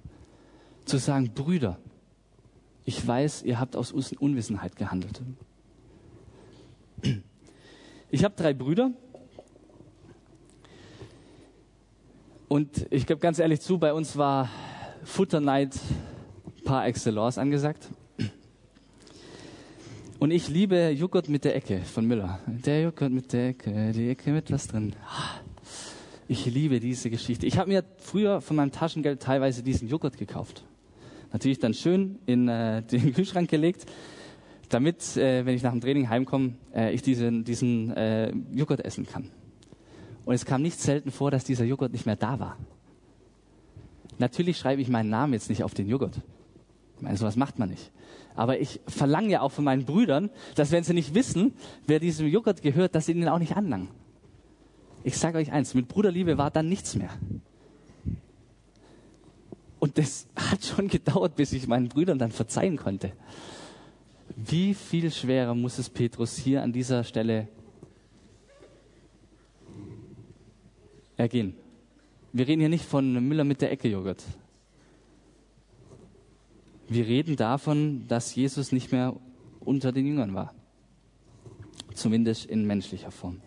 zu 0.84 0.98
sagen, 0.98 1.30
Brüder, 1.32 1.78
ich 2.84 3.06
weiß, 3.06 3.44
ihr 3.44 3.60
habt 3.60 3.76
aus 3.76 3.92
Unwissenheit 3.92 4.76
gehandelt. 4.76 5.22
Ich 8.10 8.24
habe 8.24 8.34
drei 8.34 8.52
Brüder 8.52 8.90
Und 12.48 12.86
ich 12.88 13.06
gebe 13.06 13.20
ganz 13.20 13.38
ehrlich 13.38 13.60
zu, 13.60 13.78
bei 13.78 13.92
uns 13.92 14.16
war 14.16 14.48
Futterneid 15.04 15.78
par 16.64 16.86
excellence 16.86 17.36
angesagt. 17.36 17.90
Und 20.18 20.30
ich 20.30 20.48
liebe 20.48 20.88
Joghurt 20.88 21.28
mit 21.28 21.44
der 21.44 21.54
Ecke 21.54 21.82
von 21.82 22.06
Müller. 22.06 22.40
Der 22.46 22.82
Joghurt 22.82 23.12
mit 23.12 23.32
der 23.34 23.50
Ecke, 23.50 23.92
die 23.92 24.08
Ecke 24.08 24.32
mit 24.32 24.50
was 24.50 24.66
drin. 24.66 24.96
Ich 26.30 26.44
liebe 26.44 26.78
diese 26.78 27.08
Geschichte. 27.08 27.46
Ich 27.46 27.56
habe 27.56 27.70
mir 27.70 27.84
früher 27.96 28.42
von 28.42 28.54
meinem 28.54 28.70
Taschengeld 28.70 29.22
teilweise 29.22 29.62
diesen 29.62 29.88
Joghurt 29.88 30.18
gekauft. 30.18 30.62
Natürlich 31.32 31.58
dann 31.58 31.72
schön 31.72 32.18
in 32.26 32.48
äh, 32.48 32.82
den 32.92 33.14
Kühlschrank 33.14 33.48
gelegt, 33.48 33.86
damit, 34.68 35.16
äh, 35.16 35.46
wenn 35.46 35.54
ich 35.54 35.62
nach 35.62 35.72
dem 35.72 35.80
Training 35.80 36.10
heimkomme, 36.10 36.52
äh, 36.74 36.92
ich 36.92 37.00
diesen, 37.00 37.44
diesen 37.44 37.96
äh, 37.96 38.30
Joghurt 38.52 38.84
essen 38.84 39.06
kann. 39.06 39.30
Und 40.26 40.34
es 40.34 40.44
kam 40.44 40.60
nicht 40.60 40.78
selten 40.78 41.10
vor, 41.10 41.30
dass 41.30 41.44
dieser 41.44 41.64
Joghurt 41.64 41.92
nicht 41.92 42.04
mehr 42.04 42.16
da 42.16 42.38
war. 42.38 42.58
Natürlich 44.18 44.58
schreibe 44.58 44.82
ich 44.82 44.90
meinen 44.90 45.08
Namen 45.08 45.32
jetzt 45.32 45.48
nicht 45.48 45.64
auf 45.64 45.72
den 45.72 45.88
Joghurt. 45.88 46.20
Ich 46.96 47.02
meine, 47.02 47.16
sowas 47.16 47.36
macht 47.36 47.58
man 47.58 47.70
nicht. 47.70 47.90
Aber 48.34 48.60
ich 48.60 48.80
verlange 48.86 49.30
ja 49.30 49.40
auch 49.40 49.52
von 49.52 49.64
meinen 49.64 49.86
Brüdern, 49.86 50.28
dass 50.56 50.72
wenn 50.72 50.84
sie 50.84 50.92
nicht 50.92 51.14
wissen, 51.14 51.54
wer 51.86 52.00
diesem 52.00 52.26
Joghurt 52.26 52.60
gehört, 52.60 52.94
dass 52.94 53.06
sie 53.06 53.12
ihn 53.12 53.28
auch 53.28 53.38
nicht 53.38 53.56
anlangen. 53.56 53.88
Ich 55.04 55.16
sage 55.16 55.38
euch 55.38 55.52
eins, 55.52 55.74
mit 55.74 55.88
Bruderliebe 55.88 56.38
war 56.38 56.50
dann 56.50 56.68
nichts 56.68 56.94
mehr. 56.94 57.10
Und 59.78 59.96
das 59.96 60.26
hat 60.34 60.64
schon 60.64 60.88
gedauert, 60.88 61.36
bis 61.36 61.52
ich 61.52 61.68
meinen 61.68 61.88
Brüdern 61.88 62.18
dann 62.18 62.32
verzeihen 62.32 62.76
konnte. 62.76 63.12
Wie 64.36 64.74
viel 64.74 65.10
schwerer 65.10 65.54
muss 65.54 65.78
es 65.78 65.88
Petrus 65.88 66.36
hier 66.36 66.62
an 66.62 66.72
dieser 66.72 67.04
Stelle 67.04 67.48
ergehen. 71.16 71.54
Wir 72.32 72.46
reden 72.46 72.60
hier 72.60 72.68
nicht 72.68 72.84
von 72.84 73.12
Müller 73.26 73.44
mit 73.44 73.60
der 73.60 73.72
Ecke 73.72 73.88
Joghurt. 73.88 74.22
Wir 76.88 77.06
reden 77.06 77.36
davon, 77.36 78.06
dass 78.08 78.34
Jesus 78.34 78.72
nicht 78.72 78.92
mehr 78.92 79.14
unter 79.60 79.92
den 79.92 80.06
Jüngern 80.06 80.34
war. 80.34 80.54
Zumindest 81.94 82.46
in 82.46 82.66
menschlicher 82.66 83.10
Form. 83.10 83.40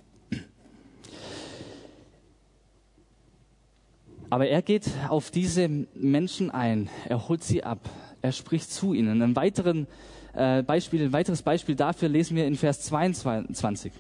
Aber 4.31 4.47
er 4.47 4.61
geht 4.61 4.89
auf 5.09 5.29
diese 5.29 5.67
Menschen 5.93 6.51
ein. 6.51 6.89
Er 7.09 7.27
holt 7.27 7.43
sie 7.43 7.65
ab. 7.65 7.89
Er 8.21 8.31
spricht 8.31 8.71
zu 8.71 8.93
ihnen. 8.93 9.21
Ein, 9.21 9.35
weiteren, 9.35 9.87
äh, 10.33 10.63
Beispiel, 10.63 11.03
ein 11.03 11.11
weiteres 11.11 11.41
Beispiel 11.41 11.75
dafür 11.75 12.07
lesen 12.07 12.37
wir 12.37 12.47
in 12.47 12.55
Vers 12.55 12.79
22. 12.83 13.91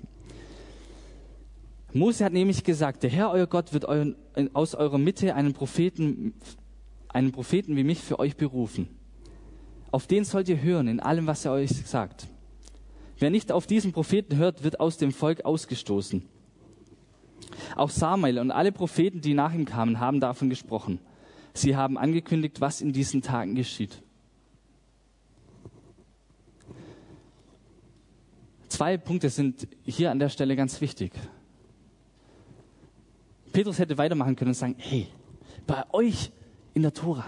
Mose 1.91 2.23
hat 2.23 2.31
nämlich 2.31 2.63
gesagt, 2.63 3.03
der 3.03 3.09
Herr, 3.09 3.31
euer 3.31 3.45
Gott, 3.45 3.73
wird 3.73 3.83
euren, 3.83 4.15
aus 4.53 4.73
eurer 4.73 4.97
Mitte 4.97 5.35
einen 5.35 5.51
Propheten, 5.51 6.33
einen 7.09 7.33
Propheten 7.33 7.75
wie 7.75 7.83
mich 7.83 7.99
für 7.99 8.17
euch 8.17 8.37
berufen. 8.37 8.87
Auf 9.91 10.07
den 10.07 10.23
sollt 10.23 10.47
ihr 10.47 10.61
hören 10.61 10.87
in 10.87 11.01
allem, 11.01 11.27
was 11.27 11.43
er 11.43 11.51
euch 11.51 11.71
sagt. 11.85 12.27
Wer 13.19 13.31
nicht 13.31 13.51
auf 13.51 13.67
diesen 13.67 13.91
Propheten 13.91 14.37
hört, 14.37 14.63
wird 14.63 14.79
aus 14.79 14.95
dem 14.95 15.11
Volk 15.11 15.43
ausgestoßen. 15.43 16.23
Auch 17.75 17.89
Samuel 17.89 18.39
und 18.39 18.51
alle 18.51 18.71
Propheten, 18.71 19.21
die 19.21 19.33
nach 19.33 19.53
ihm 19.53 19.65
kamen, 19.65 19.99
haben 19.99 20.19
davon 20.19 20.49
gesprochen. 20.49 20.99
Sie 21.53 21.75
haben 21.75 21.97
angekündigt, 21.97 22.61
was 22.61 22.81
in 22.81 22.93
diesen 22.93 23.21
Tagen 23.21 23.55
geschieht. 23.55 24.01
Zwei 28.69 28.97
Punkte 28.97 29.29
sind 29.29 29.67
hier 29.83 30.11
an 30.11 30.19
der 30.19 30.29
Stelle 30.29 30.55
ganz 30.55 30.79
wichtig. 30.79 31.11
Petrus 33.51 33.79
hätte 33.79 33.97
weitermachen 33.97 34.35
können 34.35 34.51
und 34.51 34.55
sagen, 34.55 34.75
hey, 34.77 35.07
bei 35.67 35.83
euch 35.91 36.31
in 36.73 36.81
der 36.81 36.93
Tora, 36.93 37.25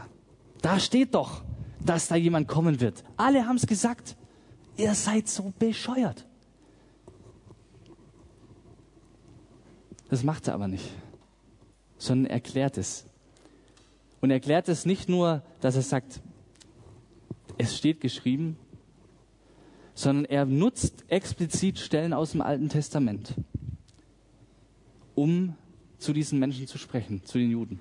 da 0.61 0.79
steht 0.79 1.13
doch, 1.13 1.43
dass 1.85 2.07
da 2.07 2.15
jemand 2.15 2.47
kommen 2.47 2.79
wird. 2.79 3.03
Alle 3.17 3.45
haben 3.45 3.57
es 3.57 3.67
gesagt. 3.67 4.15
Ihr 4.77 4.95
seid 4.95 5.27
so 5.27 5.51
bescheuert. 5.59 6.25
Das 10.13 10.23
macht 10.23 10.47
er 10.47 10.53
aber 10.53 10.67
nicht, 10.67 10.91
sondern 11.97 12.29
erklärt 12.29 12.77
es. 12.77 13.07
Und 14.21 14.29
er 14.29 14.35
erklärt 14.35 14.69
es 14.69 14.85
nicht 14.85 15.09
nur, 15.09 15.41
dass 15.59 15.75
er 15.75 15.81
sagt, 15.81 16.21
es 17.57 17.75
steht 17.75 17.99
geschrieben, 17.99 18.55
sondern 19.95 20.25
er 20.25 20.45
nutzt 20.45 21.03
explizit 21.07 21.79
Stellen 21.79 22.13
aus 22.13 22.33
dem 22.33 22.41
Alten 22.41 22.69
Testament, 22.69 23.33
um 25.15 25.55
zu 25.97 26.13
diesen 26.13 26.37
Menschen 26.37 26.67
zu 26.67 26.77
sprechen, 26.77 27.25
zu 27.25 27.39
den 27.39 27.49
Juden. 27.49 27.79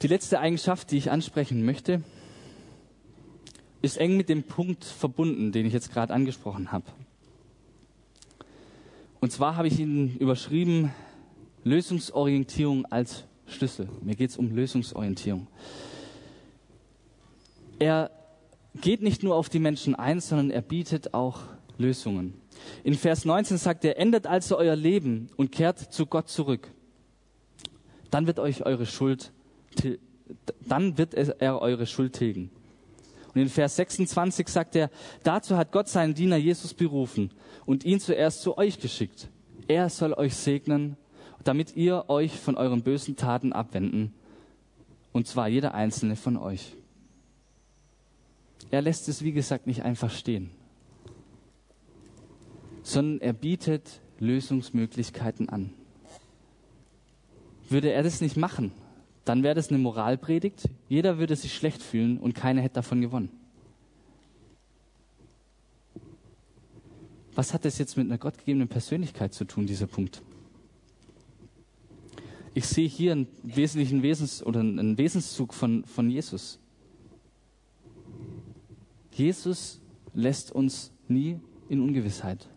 Die 0.00 0.06
letzte 0.06 0.38
Eigenschaft, 0.38 0.92
die 0.92 0.96
ich 0.96 1.10
ansprechen 1.10 1.64
möchte, 1.64 2.04
ist 3.82 3.98
eng 3.98 4.16
mit 4.16 4.28
dem 4.28 4.42
Punkt 4.42 4.84
verbunden, 4.84 5.52
den 5.52 5.66
ich 5.66 5.72
jetzt 5.72 5.92
gerade 5.92 6.12
angesprochen 6.12 6.72
habe. 6.72 6.84
Und 9.20 9.32
zwar 9.32 9.56
habe 9.56 9.68
ich 9.68 9.78
ihn 9.78 10.16
überschrieben, 10.16 10.92
Lösungsorientierung 11.64 12.86
als 12.86 13.24
Schlüssel. 13.46 13.88
Mir 14.02 14.16
geht 14.16 14.30
es 14.30 14.36
um 14.36 14.54
Lösungsorientierung. 14.54 15.46
Er 17.78 18.10
geht 18.80 19.02
nicht 19.02 19.22
nur 19.22 19.34
auf 19.34 19.48
die 19.48 19.58
Menschen 19.58 19.94
ein, 19.94 20.20
sondern 20.20 20.50
er 20.50 20.62
bietet 20.62 21.12
auch 21.12 21.40
Lösungen. 21.76 22.34
In 22.84 22.94
Vers 22.94 23.24
19 23.24 23.58
sagt 23.58 23.84
er, 23.84 23.98
ändert 23.98 24.26
also 24.26 24.56
euer 24.56 24.76
Leben 24.76 25.28
und 25.36 25.50
kehrt 25.52 25.78
zu 25.78 26.06
Gott 26.06 26.28
zurück. 26.28 26.70
Dann 28.10 28.26
wird 28.26 28.38
euch 28.38 28.64
eure 28.64 28.86
Schuld, 28.86 29.32
dann 30.66 30.98
wird 30.98 31.14
er 31.14 31.60
eure 31.60 31.86
Schuld 31.86 32.14
tilgen. 32.14 32.50
Und 33.34 33.40
in 33.40 33.48
Vers 33.48 33.76
26 33.76 34.48
sagt 34.48 34.76
er, 34.76 34.90
dazu 35.22 35.56
hat 35.56 35.72
Gott 35.72 35.88
seinen 35.88 36.14
Diener 36.14 36.36
Jesus 36.36 36.74
berufen 36.74 37.30
und 37.64 37.84
ihn 37.84 38.00
zuerst 38.00 38.42
zu 38.42 38.58
euch 38.58 38.80
geschickt. 38.80 39.28
Er 39.68 39.88
soll 39.88 40.14
euch 40.14 40.34
segnen, 40.34 40.96
damit 41.44 41.76
ihr 41.76 42.06
euch 42.08 42.32
von 42.38 42.56
euren 42.56 42.82
bösen 42.82 43.16
Taten 43.16 43.52
abwenden. 43.52 44.12
Und 45.12 45.26
zwar 45.26 45.48
jeder 45.48 45.74
einzelne 45.74 46.16
von 46.16 46.36
euch. 46.36 46.74
Er 48.70 48.82
lässt 48.82 49.08
es, 49.08 49.22
wie 49.22 49.32
gesagt, 49.32 49.66
nicht 49.66 49.82
einfach 49.82 50.10
stehen, 50.10 50.50
sondern 52.82 53.20
er 53.20 53.32
bietet 53.32 54.00
Lösungsmöglichkeiten 54.20 55.48
an. 55.48 55.72
Würde 57.68 57.90
er 57.92 58.02
das 58.02 58.20
nicht 58.20 58.36
machen, 58.36 58.72
dann 59.24 59.42
wäre 59.42 59.54
das 59.54 59.68
eine 59.68 59.78
Moralpredigt. 59.78 60.68
Jeder 60.88 61.18
würde 61.18 61.36
sich 61.36 61.54
schlecht 61.54 61.82
fühlen 61.82 62.18
und 62.18 62.34
keiner 62.34 62.62
hätte 62.62 62.74
davon 62.76 63.00
gewonnen. 63.00 63.30
Was 67.34 67.54
hat 67.54 67.64
das 67.64 67.78
jetzt 67.78 67.96
mit 67.96 68.06
einer 68.06 68.18
gottgegebenen 68.18 68.68
Persönlichkeit 68.68 69.32
zu 69.32 69.44
tun, 69.44 69.66
dieser 69.66 69.86
Punkt? 69.86 70.22
Ich 72.54 72.66
sehe 72.66 72.88
hier 72.88 73.12
einen 73.12 73.28
wesentlichen 73.42 74.02
Wesens 74.02 74.44
oder 74.44 74.60
einen 74.60 74.98
Wesenszug 74.98 75.54
von, 75.54 75.84
von 75.84 76.10
Jesus. 76.10 76.58
Jesus 79.12 79.80
lässt 80.12 80.50
uns 80.50 80.92
nie 81.06 81.38
in 81.68 81.80
Ungewissheit. 81.80 82.48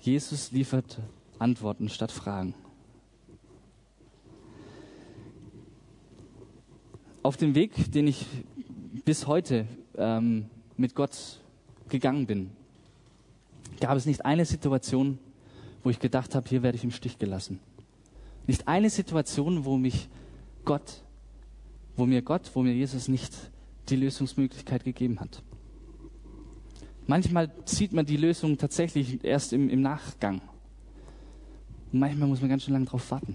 Jesus 0.00 0.50
liefert 0.50 0.98
Antworten 1.38 1.88
statt 1.88 2.10
Fragen. 2.10 2.54
Auf 7.24 7.38
dem 7.38 7.54
Weg, 7.54 7.90
den 7.90 8.06
ich 8.06 8.26
bis 9.06 9.26
heute 9.26 9.66
ähm, 9.96 10.44
mit 10.76 10.94
Gott 10.94 11.40
gegangen 11.88 12.26
bin, 12.26 12.50
gab 13.80 13.96
es 13.96 14.04
nicht 14.04 14.24
eine 14.26 14.44
Situation, 14.44 15.18
wo 15.82 15.90
ich 15.90 15.98
gedacht 15.98 16.34
habe, 16.34 16.46
hier 16.48 16.62
werde 16.62 16.76
ich 16.76 16.84
im 16.84 16.90
Stich 16.90 17.18
gelassen. 17.18 17.60
Nicht 18.46 18.68
eine 18.68 18.90
Situation, 18.90 19.64
wo 19.64 19.78
mich 19.78 20.08
Gott, 20.66 21.02
wo 21.96 22.04
mir 22.04 22.20
Gott, 22.20 22.50
wo 22.52 22.62
mir 22.62 22.74
Jesus 22.74 23.08
nicht 23.08 23.32
die 23.88 23.96
Lösungsmöglichkeit 23.96 24.84
gegeben 24.84 25.18
hat. 25.18 25.42
Manchmal 27.06 27.50
sieht 27.64 27.94
man 27.94 28.04
die 28.04 28.18
Lösung 28.18 28.58
tatsächlich 28.58 29.24
erst 29.24 29.54
im, 29.54 29.70
im 29.70 29.80
Nachgang. 29.80 30.42
Und 31.90 32.00
manchmal 32.00 32.28
muss 32.28 32.42
man 32.42 32.50
ganz 32.50 32.64
schön 32.64 32.74
lange 32.74 32.86
drauf 32.86 33.10
warten. 33.10 33.34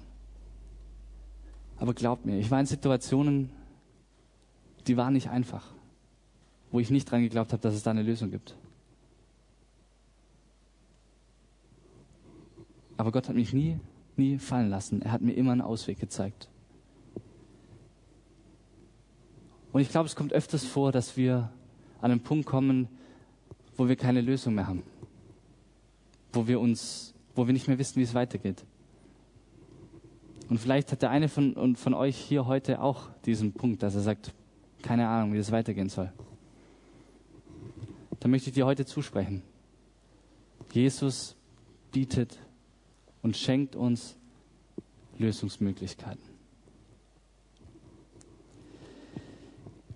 Aber 1.78 1.96
glaubt 1.96 2.26
mir, 2.26 2.38
ich 2.38 2.52
war 2.52 2.60
in 2.60 2.68
Situationen, 2.68 3.50
die 4.90 4.98
war 4.98 5.12
nicht 5.12 5.30
einfach, 5.30 5.64
wo 6.72 6.80
ich 6.80 6.90
nicht 6.90 7.10
dran 7.10 7.22
geglaubt 7.22 7.54
habe, 7.54 7.62
dass 7.62 7.76
es 7.76 7.84
da 7.84 7.92
eine 7.92 8.02
Lösung 8.02 8.32
gibt. 8.32 8.56
Aber 12.98 13.12
Gott 13.12 13.30
hat 13.30 13.36
mich 13.36 13.54
nie, 13.54 13.80
nie 14.18 14.40
fallen 14.40 14.72
lassen. 14.72 15.04
Er 15.04 15.12
hat 15.12 15.22
mir 15.22 15.34
immer 15.34 15.52
einen 15.52 15.62
Ausweg 15.62 16.00
gezeigt. 16.00 16.50
Und 19.72 19.82
ich 19.82 19.90
glaube, 19.90 20.08
es 20.08 20.16
kommt 20.16 20.34
öfters 20.34 20.66
vor, 20.66 20.92
dass 20.92 21.16
wir 21.16 21.52
an 22.02 22.10
einen 22.10 22.22
Punkt 22.22 22.48
kommen, 22.48 22.88
wo 23.78 23.88
wir 23.88 23.96
keine 23.96 24.22
Lösung 24.22 24.56
mehr 24.56 24.66
haben. 24.66 24.82
Wo 26.34 26.48
wir 26.48 26.60
uns, 26.60 27.14
wo 27.36 27.46
wir 27.46 27.54
nicht 27.54 27.68
mehr 27.68 27.78
wissen, 27.78 28.00
wie 28.00 28.04
es 28.04 28.16
weitergeht. 28.16 28.66
Und 30.50 30.58
vielleicht 30.58 30.92
hat 30.92 31.04
der 31.04 31.12
eine 31.12 31.30
von, 31.30 31.76
von 31.76 31.94
euch 31.94 32.18
hier 32.18 32.48
heute 32.48 32.82
auch 32.82 33.12
diesen 33.26 33.54
Punkt, 33.54 33.84
dass 33.84 33.94
er 33.94 34.02
sagt, 34.02 34.34
keine 34.82 35.08
Ahnung, 35.08 35.34
wie 35.34 35.38
das 35.38 35.52
weitergehen 35.52 35.90
soll. 35.90 36.12
Da 38.20 38.28
möchte 38.28 38.50
ich 38.50 38.56
dir 38.56 38.66
heute 38.66 38.86
zusprechen. 38.86 39.42
Jesus 40.72 41.36
bietet 41.92 42.38
und 43.22 43.38
schenkt 43.38 43.76
uns 43.76 44.18
Lösungsmöglichkeiten. 45.18 46.30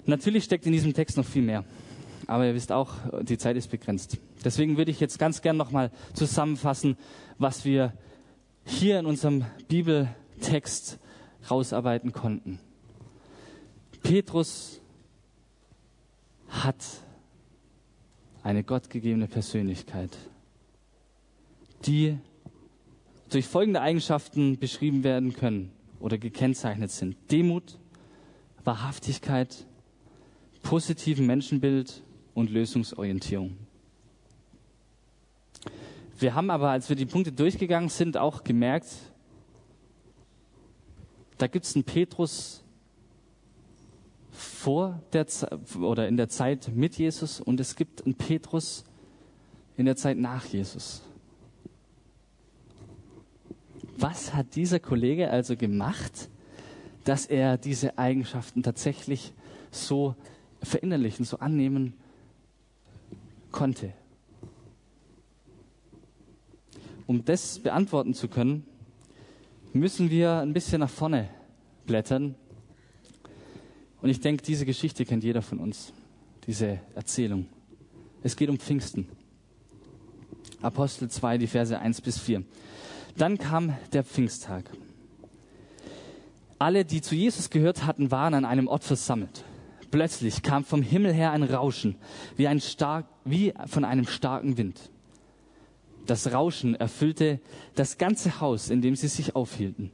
Natürlich 0.06 0.44
steckt 0.44 0.66
in 0.66 0.74
diesem 0.74 0.94
Text 0.94 1.18
noch 1.18 1.26
viel 1.26 1.44
mehr. 1.44 1.64
Aber 2.28 2.46
ihr 2.46 2.54
wisst 2.54 2.72
auch, 2.72 2.94
die 3.22 3.38
Zeit 3.38 3.58
ist 3.58 3.70
begrenzt. 3.70 4.18
Deswegen 4.44 4.78
würde 4.78 4.92
ich 4.92 5.00
jetzt 5.00 5.20
ganz 5.20 5.42
gern 5.42 5.58
nochmal 5.58 5.92
zusammenfassen, 6.14 6.98
was 7.38 7.66
wir 7.66 7.94
hier 8.66 9.00
in 9.00 9.06
unserem 9.06 9.46
Bibeltext 9.68 11.00
rausarbeiten 11.50 12.12
konnten. 12.12 12.60
Petrus 14.04 14.82
hat 16.50 16.76
eine 18.44 18.64
gottgegebene 18.64 19.28
Persönlichkeit, 19.28 20.16
die 21.86 22.20
durch 23.30 23.48
folgende 23.48 23.82
Eigenschaften 23.82 24.60
beschrieben 24.60 25.04
werden 25.04 25.34
können 25.34 25.72
oder 26.00 26.18
gekennzeichnet 26.18 26.92
sind. 26.92 27.16
Demut, 27.32 27.80
Wahrhaftigkeit, 28.66 29.66
positiven 30.62 31.26
Menschenbild 31.26 32.04
und 32.34 32.50
Lösungsorientierung. 32.52 33.58
Wir 36.20 36.36
haben 36.36 36.50
aber, 36.50 36.70
als 36.70 36.90
wir 36.90 36.98
die 36.98 37.06
Punkte 37.06 37.32
durchgegangen 37.32 37.90
sind, 37.90 38.18
auch 38.18 38.44
gemerkt, 38.44 38.88
da 41.38 41.48
gibt 41.48 41.66
es 41.66 41.76
einen 41.76 41.86
Petrus, 41.86 42.63
vor 44.34 45.02
der 45.14 45.28
oder 45.80 46.08
in 46.08 46.18
der 46.18 46.28
Zeit 46.28 46.72
mit 46.74 46.98
Jesus 46.98 47.40
und 47.40 47.60
es 47.60 47.76
gibt 47.76 48.06
einen 48.06 48.16
Petrus 48.16 48.84
in 49.78 49.86
der 49.86 49.96
Zeit 49.96 50.18
nach 50.18 50.46
Jesus. 50.46 51.02
Was 53.98 54.34
hat 54.34 54.56
dieser 54.56 54.80
Kollege 54.80 55.30
also 55.30 55.56
gemacht, 55.56 56.30
dass 57.04 57.26
er 57.26 57.58
diese 57.58 57.98
Eigenschaften 57.98 58.64
tatsächlich 58.64 59.34
so 59.72 60.16
verinnerlichen, 60.62 61.26
so 61.26 61.40
annehmen 61.40 61.94
konnte. 63.52 63.94
Um 67.06 67.26
das 67.26 67.60
beantworten 67.60 68.14
zu 68.14 68.28
können, 68.28 68.66
müssen 69.74 70.10
wir 70.10 70.40
ein 70.40 70.54
bisschen 70.54 70.80
nach 70.80 70.90
vorne 70.90 71.30
blättern. 71.86 72.36
Und 74.04 74.10
ich 74.10 74.20
denke, 74.20 74.44
diese 74.44 74.66
Geschichte 74.66 75.06
kennt 75.06 75.24
jeder 75.24 75.42
von 75.42 75.60
uns, 75.60 75.94
diese 76.46 76.82
Erzählung. 76.94 77.46
Es 78.22 78.36
geht 78.36 78.50
um 78.50 78.60
Pfingsten. 78.60 79.08
Apostel 80.62 81.10
2, 81.10 81.38
die 81.38 81.48
Verse 81.48 81.80
1 81.80 82.02
bis 82.02 82.20
4. 82.20 82.44
Dann 83.16 83.38
kam 83.38 83.78
der 83.94 84.04
Pfingsttag. 84.04 84.70
Alle, 86.60 86.84
die 86.84 87.02
zu 87.02 87.16
Jesus 87.16 87.50
gehört 87.50 87.86
hatten, 87.86 88.12
waren 88.12 88.34
an 88.34 88.44
einem 88.44 88.68
Ort 88.68 88.84
versammelt. 88.84 89.46
Plötzlich 89.90 90.42
kam 90.42 90.66
vom 90.66 90.82
Himmel 90.82 91.14
her 91.14 91.32
ein 91.32 91.44
Rauschen, 91.44 91.96
wie, 92.36 92.50
ein 92.50 92.60
stark, 92.60 93.06
wie 93.24 93.54
von 93.68 93.86
einem 93.86 94.06
starken 94.06 94.58
Wind. 94.58 94.90
Das 96.08 96.34
Rauschen 96.34 96.76
erfüllte 96.76 97.40
das 97.76 97.98
ganze 97.98 98.42
Haus, 98.42 98.70
in 98.70 98.82
dem 98.82 98.98
sie 98.98 99.08
sich 99.08 99.38
aufhielten. 99.38 99.92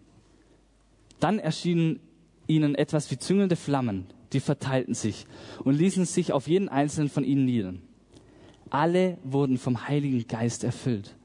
Dann 1.20 1.38
erschienen 1.38 2.00
ihnen 2.50 2.76
etwas 2.76 3.10
wie 3.12 3.18
züngelnde 3.18 3.56
Flammen, 3.56 4.08
die 4.34 4.40
verteilten 4.40 4.94
sich 4.94 5.26
und 5.64 5.76
ließen 5.76 6.06
sich 6.06 6.34
auf 6.34 6.48
jeden 6.48 6.68
einzelnen 6.68 7.10
von 7.10 7.24
ihnen 7.24 7.46
nieder. 7.46 7.74
Alle 8.70 9.18
wurden 9.24 9.58
vom 9.58 9.88
Heiligen 9.88 10.28
Geist 10.28 10.64
erfüllt. 10.64 11.16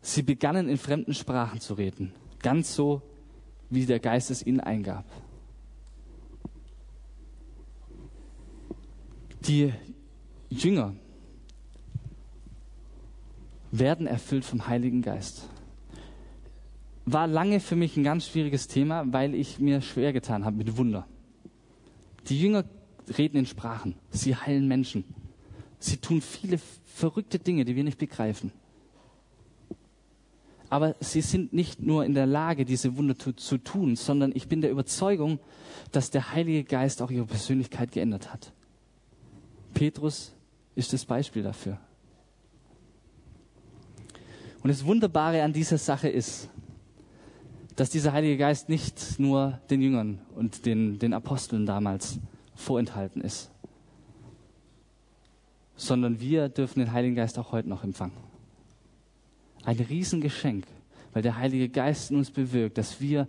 Sie 0.00 0.22
begannen 0.22 0.68
in 0.68 0.76
fremden 0.76 1.14
Sprachen 1.14 1.60
zu 1.60 1.74
reden, 1.74 2.12
ganz 2.42 2.74
so, 2.74 3.02
wie 3.70 3.86
der 3.86 4.00
Geist 4.00 4.30
es 4.30 4.46
ihnen 4.46 4.60
eingab. 4.60 5.06
Die 9.40 9.72
Jünger 10.50 10.94
werden 13.70 14.06
erfüllt 14.06 14.44
vom 14.44 14.66
Heiligen 14.66 15.02
Geist. 15.02 15.48
War 17.06 17.26
lange 17.26 17.60
für 17.60 17.76
mich 17.76 17.96
ein 17.96 18.04
ganz 18.04 18.28
schwieriges 18.28 18.66
Thema, 18.66 19.04
weil 19.12 19.34
ich 19.34 19.58
mir 19.58 19.82
schwer 19.82 20.12
getan 20.12 20.44
habe 20.44 20.56
mit 20.56 20.76
Wunder. 20.76 21.06
Die 22.28 22.40
Jünger 22.40 22.64
reden 23.18 23.36
in 23.36 23.46
Sprachen, 23.46 23.94
sie 24.10 24.34
heilen 24.34 24.66
Menschen, 24.66 25.04
sie 25.78 25.98
tun 25.98 26.22
viele 26.22 26.58
verrückte 26.86 27.38
Dinge, 27.38 27.66
die 27.66 27.76
wir 27.76 27.84
nicht 27.84 27.98
begreifen. 27.98 28.52
Aber 30.70 30.96
sie 31.00 31.20
sind 31.20 31.52
nicht 31.52 31.82
nur 31.82 32.04
in 32.04 32.14
der 32.14 32.26
Lage, 32.26 32.64
diese 32.64 32.96
Wunder 32.96 33.16
zu, 33.16 33.32
zu 33.34 33.58
tun, 33.58 33.96
sondern 33.96 34.32
ich 34.34 34.48
bin 34.48 34.62
der 34.62 34.70
Überzeugung, 34.70 35.38
dass 35.92 36.10
der 36.10 36.32
Heilige 36.32 36.64
Geist 36.64 37.02
auch 37.02 37.10
ihre 37.10 37.26
Persönlichkeit 37.26 37.92
geändert 37.92 38.32
hat. 38.32 38.52
Petrus 39.74 40.32
ist 40.74 40.92
das 40.92 41.04
Beispiel 41.04 41.42
dafür. 41.42 41.78
Und 44.62 44.68
das 44.68 44.84
Wunderbare 44.84 45.42
an 45.42 45.52
dieser 45.52 45.76
Sache 45.76 46.08
ist, 46.08 46.48
dass 47.76 47.90
dieser 47.90 48.12
Heilige 48.12 48.36
Geist 48.36 48.68
nicht 48.68 49.18
nur 49.18 49.60
den 49.70 49.82
Jüngern 49.82 50.20
und 50.34 50.66
den, 50.66 50.98
den 50.98 51.12
Aposteln 51.12 51.66
damals 51.66 52.18
vorenthalten 52.54 53.20
ist, 53.20 53.50
sondern 55.76 56.20
wir 56.20 56.48
dürfen 56.48 56.80
den 56.80 56.92
Heiligen 56.92 57.16
Geist 57.16 57.38
auch 57.38 57.52
heute 57.52 57.68
noch 57.68 57.82
empfangen. 57.82 58.16
Ein 59.64 59.78
Riesengeschenk, 59.78 60.66
weil 61.12 61.22
der 61.22 61.36
Heilige 61.36 61.68
Geist 61.68 62.10
in 62.10 62.18
uns 62.18 62.30
bewirkt, 62.30 62.78
dass 62.78 63.00
wir 63.00 63.26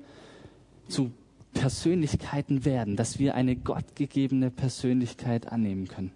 zu 0.88 1.12
Persönlichkeiten 1.54 2.66
werden, 2.66 2.96
dass 2.96 3.18
wir 3.18 3.34
eine 3.34 3.56
gottgegebene 3.56 4.52
Persönlichkeit 4.52 5.52
annehmen 5.52 5.88
können. 5.88 6.12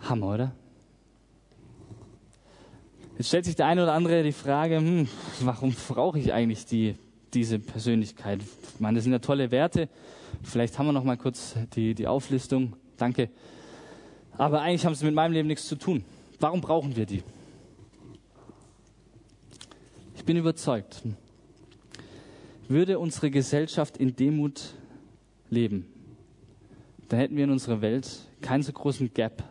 Hammer, 0.00 0.26
oder? 0.26 0.52
Jetzt 3.18 3.28
stellt 3.28 3.44
sich 3.44 3.56
der 3.56 3.66
eine 3.66 3.82
oder 3.82 3.92
andere 3.92 4.22
die 4.22 4.32
Frage, 4.32 4.78
hm, 4.78 5.08
warum 5.40 5.74
brauche 5.88 6.18
ich 6.18 6.32
eigentlich 6.32 6.64
die, 6.64 6.96
diese 7.34 7.58
Persönlichkeit? 7.58 8.40
Ich 8.40 8.80
meine, 8.80 8.96
das 8.96 9.04
sind 9.04 9.12
ja 9.12 9.18
tolle 9.18 9.50
Werte. 9.50 9.88
Vielleicht 10.42 10.78
haben 10.78 10.86
wir 10.86 10.92
noch 10.92 11.04
mal 11.04 11.16
kurz 11.16 11.54
die, 11.74 11.94
die 11.94 12.06
Auflistung. 12.06 12.74
Danke. 12.96 13.28
Aber 14.38 14.62
eigentlich 14.62 14.86
haben 14.86 14.94
sie 14.94 15.04
mit 15.04 15.14
meinem 15.14 15.32
Leben 15.32 15.48
nichts 15.48 15.66
zu 15.68 15.76
tun. 15.76 16.04
Warum 16.40 16.60
brauchen 16.60 16.96
wir 16.96 17.06
die? 17.06 17.22
Ich 20.16 20.24
bin 20.24 20.36
überzeugt, 20.36 21.02
würde 22.68 22.98
unsere 22.98 23.30
Gesellschaft 23.30 23.96
in 23.96 24.16
Demut 24.16 24.74
leben, 25.50 25.86
dann 27.08 27.18
hätten 27.18 27.36
wir 27.36 27.44
in 27.44 27.50
unserer 27.50 27.82
Welt 27.82 28.08
keinen 28.40 28.62
so 28.62 28.72
großen 28.72 29.12
Gap 29.12 29.44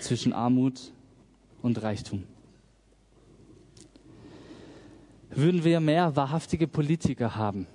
zwischen 0.00 0.32
Armut 0.32 0.92
und 1.62 1.82
Reichtum. 1.82 2.24
Würden 5.36 5.64
wir 5.64 5.80
mehr 5.80 6.16
wahrhaftige 6.16 6.66
Politiker 6.66 7.36
haben, 7.36 7.66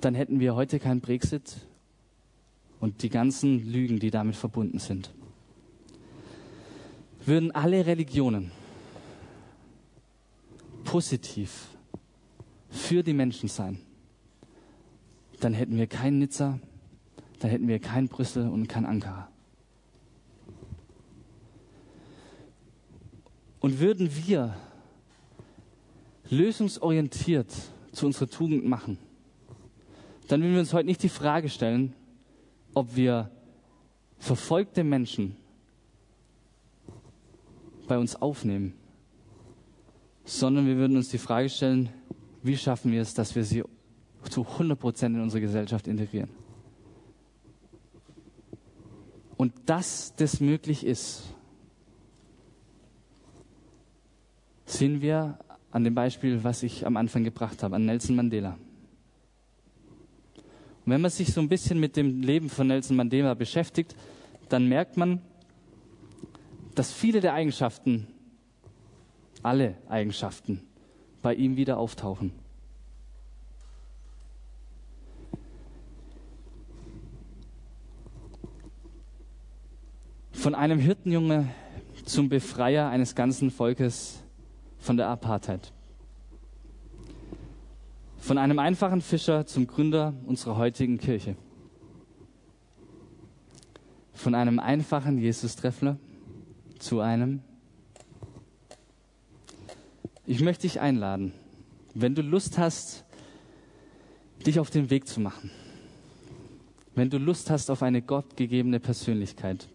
dann 0.00 0.16
hätten 0.16 0.40
wir 0.40 0.56
heute 0.56 0.80
keinen 0.80 1.00
Brexit 1.00 1.58
und 2.80 3.04
die 3.04 3.08
ganzen 3.08 3.64
Lügen, 3.64 4.00
die 4.00 4.10
damit 4.10 4.34
verbunden 4.34 4.80
sind. 4.80 5.14
Würden 7.24 7.52
alle 7.52 7.86
Religionen 7.86 8.50
positiv 10.82 11.68
für 12.68 13.04
die 13.04 13.14
Menschen 13.14 13.48
sein, 13.48 13.78
dann 15.38 15.54
hätten 15.54 15.76
wir 15.76 15.86
kein 15.86 16.18
Nizza, 16.18 16.58
dann 17.38 17.50
hätten 17.52 17.68
wir 17.68 17.78
kein 17.78 18.08
Brüssel 18.08 18.48
und 18.48 18.66
kein 18.66 18.84
Ankara. 18.84 19.28
Und 23.60 23.78
würden 23.78 24.10
wir 24.26 24.56
lösungsorientiert 26.30 27.52
zu 27.92 28.06
unserer 28.06 28.28
Tugend 28.28 28.64
machen, 28.64 28.98
dann 30.28 30.40
würden 30.40 30.54
wir 30.54 30.60
uns 30.60 30.72
heute 30.72 30.86
nicht 30.86 31.02
die 31.02 31.08
Frage 31.08 31.48
stellen, 31.48 31.94
ob 32.74 32.96
wir 32.96 33.30
verfolgte 34.18 34.84
Menschen 34.84 35.36
bei 37.86 37.98
uns 37.98 38.16
aufnehmen, 38.16 38.74
sondern 40.24 40.66
wir 40.66 40.76
würden 40.76 40.96
uns 40.96 41.10
die 41.10 41.18
Frage 41.18 41.48
stellen, 41.48 41.90
wie 42.42 42.56
schaffen 42.56 42.92
wir 42.92 43.02
es, 43.02 43.14
dass 43.14 43.34
wir 43.34 43.44
sie 43.44 43.62
zu 44.30 44.46
100 44.46 44.78
Prozent 44.78 45.16
in 45.16 45.22
unsere 45.22 45.42
Gesellschaft 45.42 45.86
integrieren. 45.86 46.30
Und 49.36 49.52
dass 49.66 50.14
das 50.16 50.40
möglich 50.40 50.86
ist, 50.86 51.24
sehen 54.64 55.02
wir 55.02 55.38
an 55.74 55.82
dem 55.82 55.94
Beispiel, 55.94 56.44
was 56.44 56.62
ich 56.62 56.86
am 56.86 56.96
Anfang 56.96 57.24
gebracht 57.24 57.64
habe, 57.64 57.74
an 57.74 57.84
Nelson 57.84 58.14
Mandela. 58.14 58.56
Und 60.86 60.92
wenn 60.92 61.00
man 61.00 61.10
sich 61.10 61.32
so 61.32 61.40
ein 61.40 61.48
bisschen 61.48 61.80
mit 61.80 61.96
dem 61.96 62.22
Leben 62.22 62.48
von 62.48 62.68
Nelson 62.68 62.96
Mandela 62.96 63.34
beschäftigt, 63.34 63.96
dann 64.48 64.68
merkt 64.68 64.96
man, 64.96 65.20
dass 66.76 66.92
viele 66.92 67.20
der 67.20 67.34
Eigenschaften, 67.34 68.06
alle 69.42 69.74
Eigenschaften, 69.88 70.62
bei 71.22 71.34
ihm 71.34 71.56
wieder 71.56 71.76
auftauchen. 71.78 72.30
Von 80.30 80.54
einem 80.54 80.78
Hirtenjunge 80.78 81.48
zum 82.04 82.28
Befreier 82.28 82.90
eines 82.90 83.16
ganzen 83.16 83.50
Volkes 83.50 84.23
von 84.84 84.98
der 84.98 85.08
Apartheid. 85.08 85.72
Von 88.18 88.36
einem 88.36 88.58
einfachen 88.58 89.00
Fischer 89.00 89.46
zum 89.46 89.66
Gründer 89.66 90.12
unserer 90.26 90.58
heutigen 90.58 90.98
Kirche. 90.98 91.36
Von 94.12 94.34
einem 94.34 94.58
einfachen 94.58 95.16
Jesus-Treffler 95.16 95.96
zu 96.78 97.00
einem. 97.00 97.40
Ich 100.26 100.40
möchte 100.40 100.62
dich 100.62 100.80
einladen, 100.80 101.32
wenn 101.94 102.14
du 102.14 102.20
Lust 102.20 102.58
hast, 102.58 103.06
dich 104.46 104.60
auf 104.60 104.68
den 104.68 104.90
Weg 104.90 105.08
zu 105.08 105.18
machen, 105.18 105.50
wenn 106.94 107.08
du 107.08 107.16
Lust 107.16 107.48
hast 107.48 107.70
auf 107.70 107.82
eine 107.82 108.02
gottgegebene 108.02 108.80
Persönlichkeit, 108.80 109.66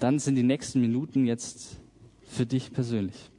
dann 0.00 0.18
sind 0.18 0.34
die 0.34 0.42
nächsten 0.42 0.80
Minuten 0.80 1.26
jetzt 1.26 1.76
für 2.24 2.44
dich 2.44 2.72
persönlich. 2.72 3.30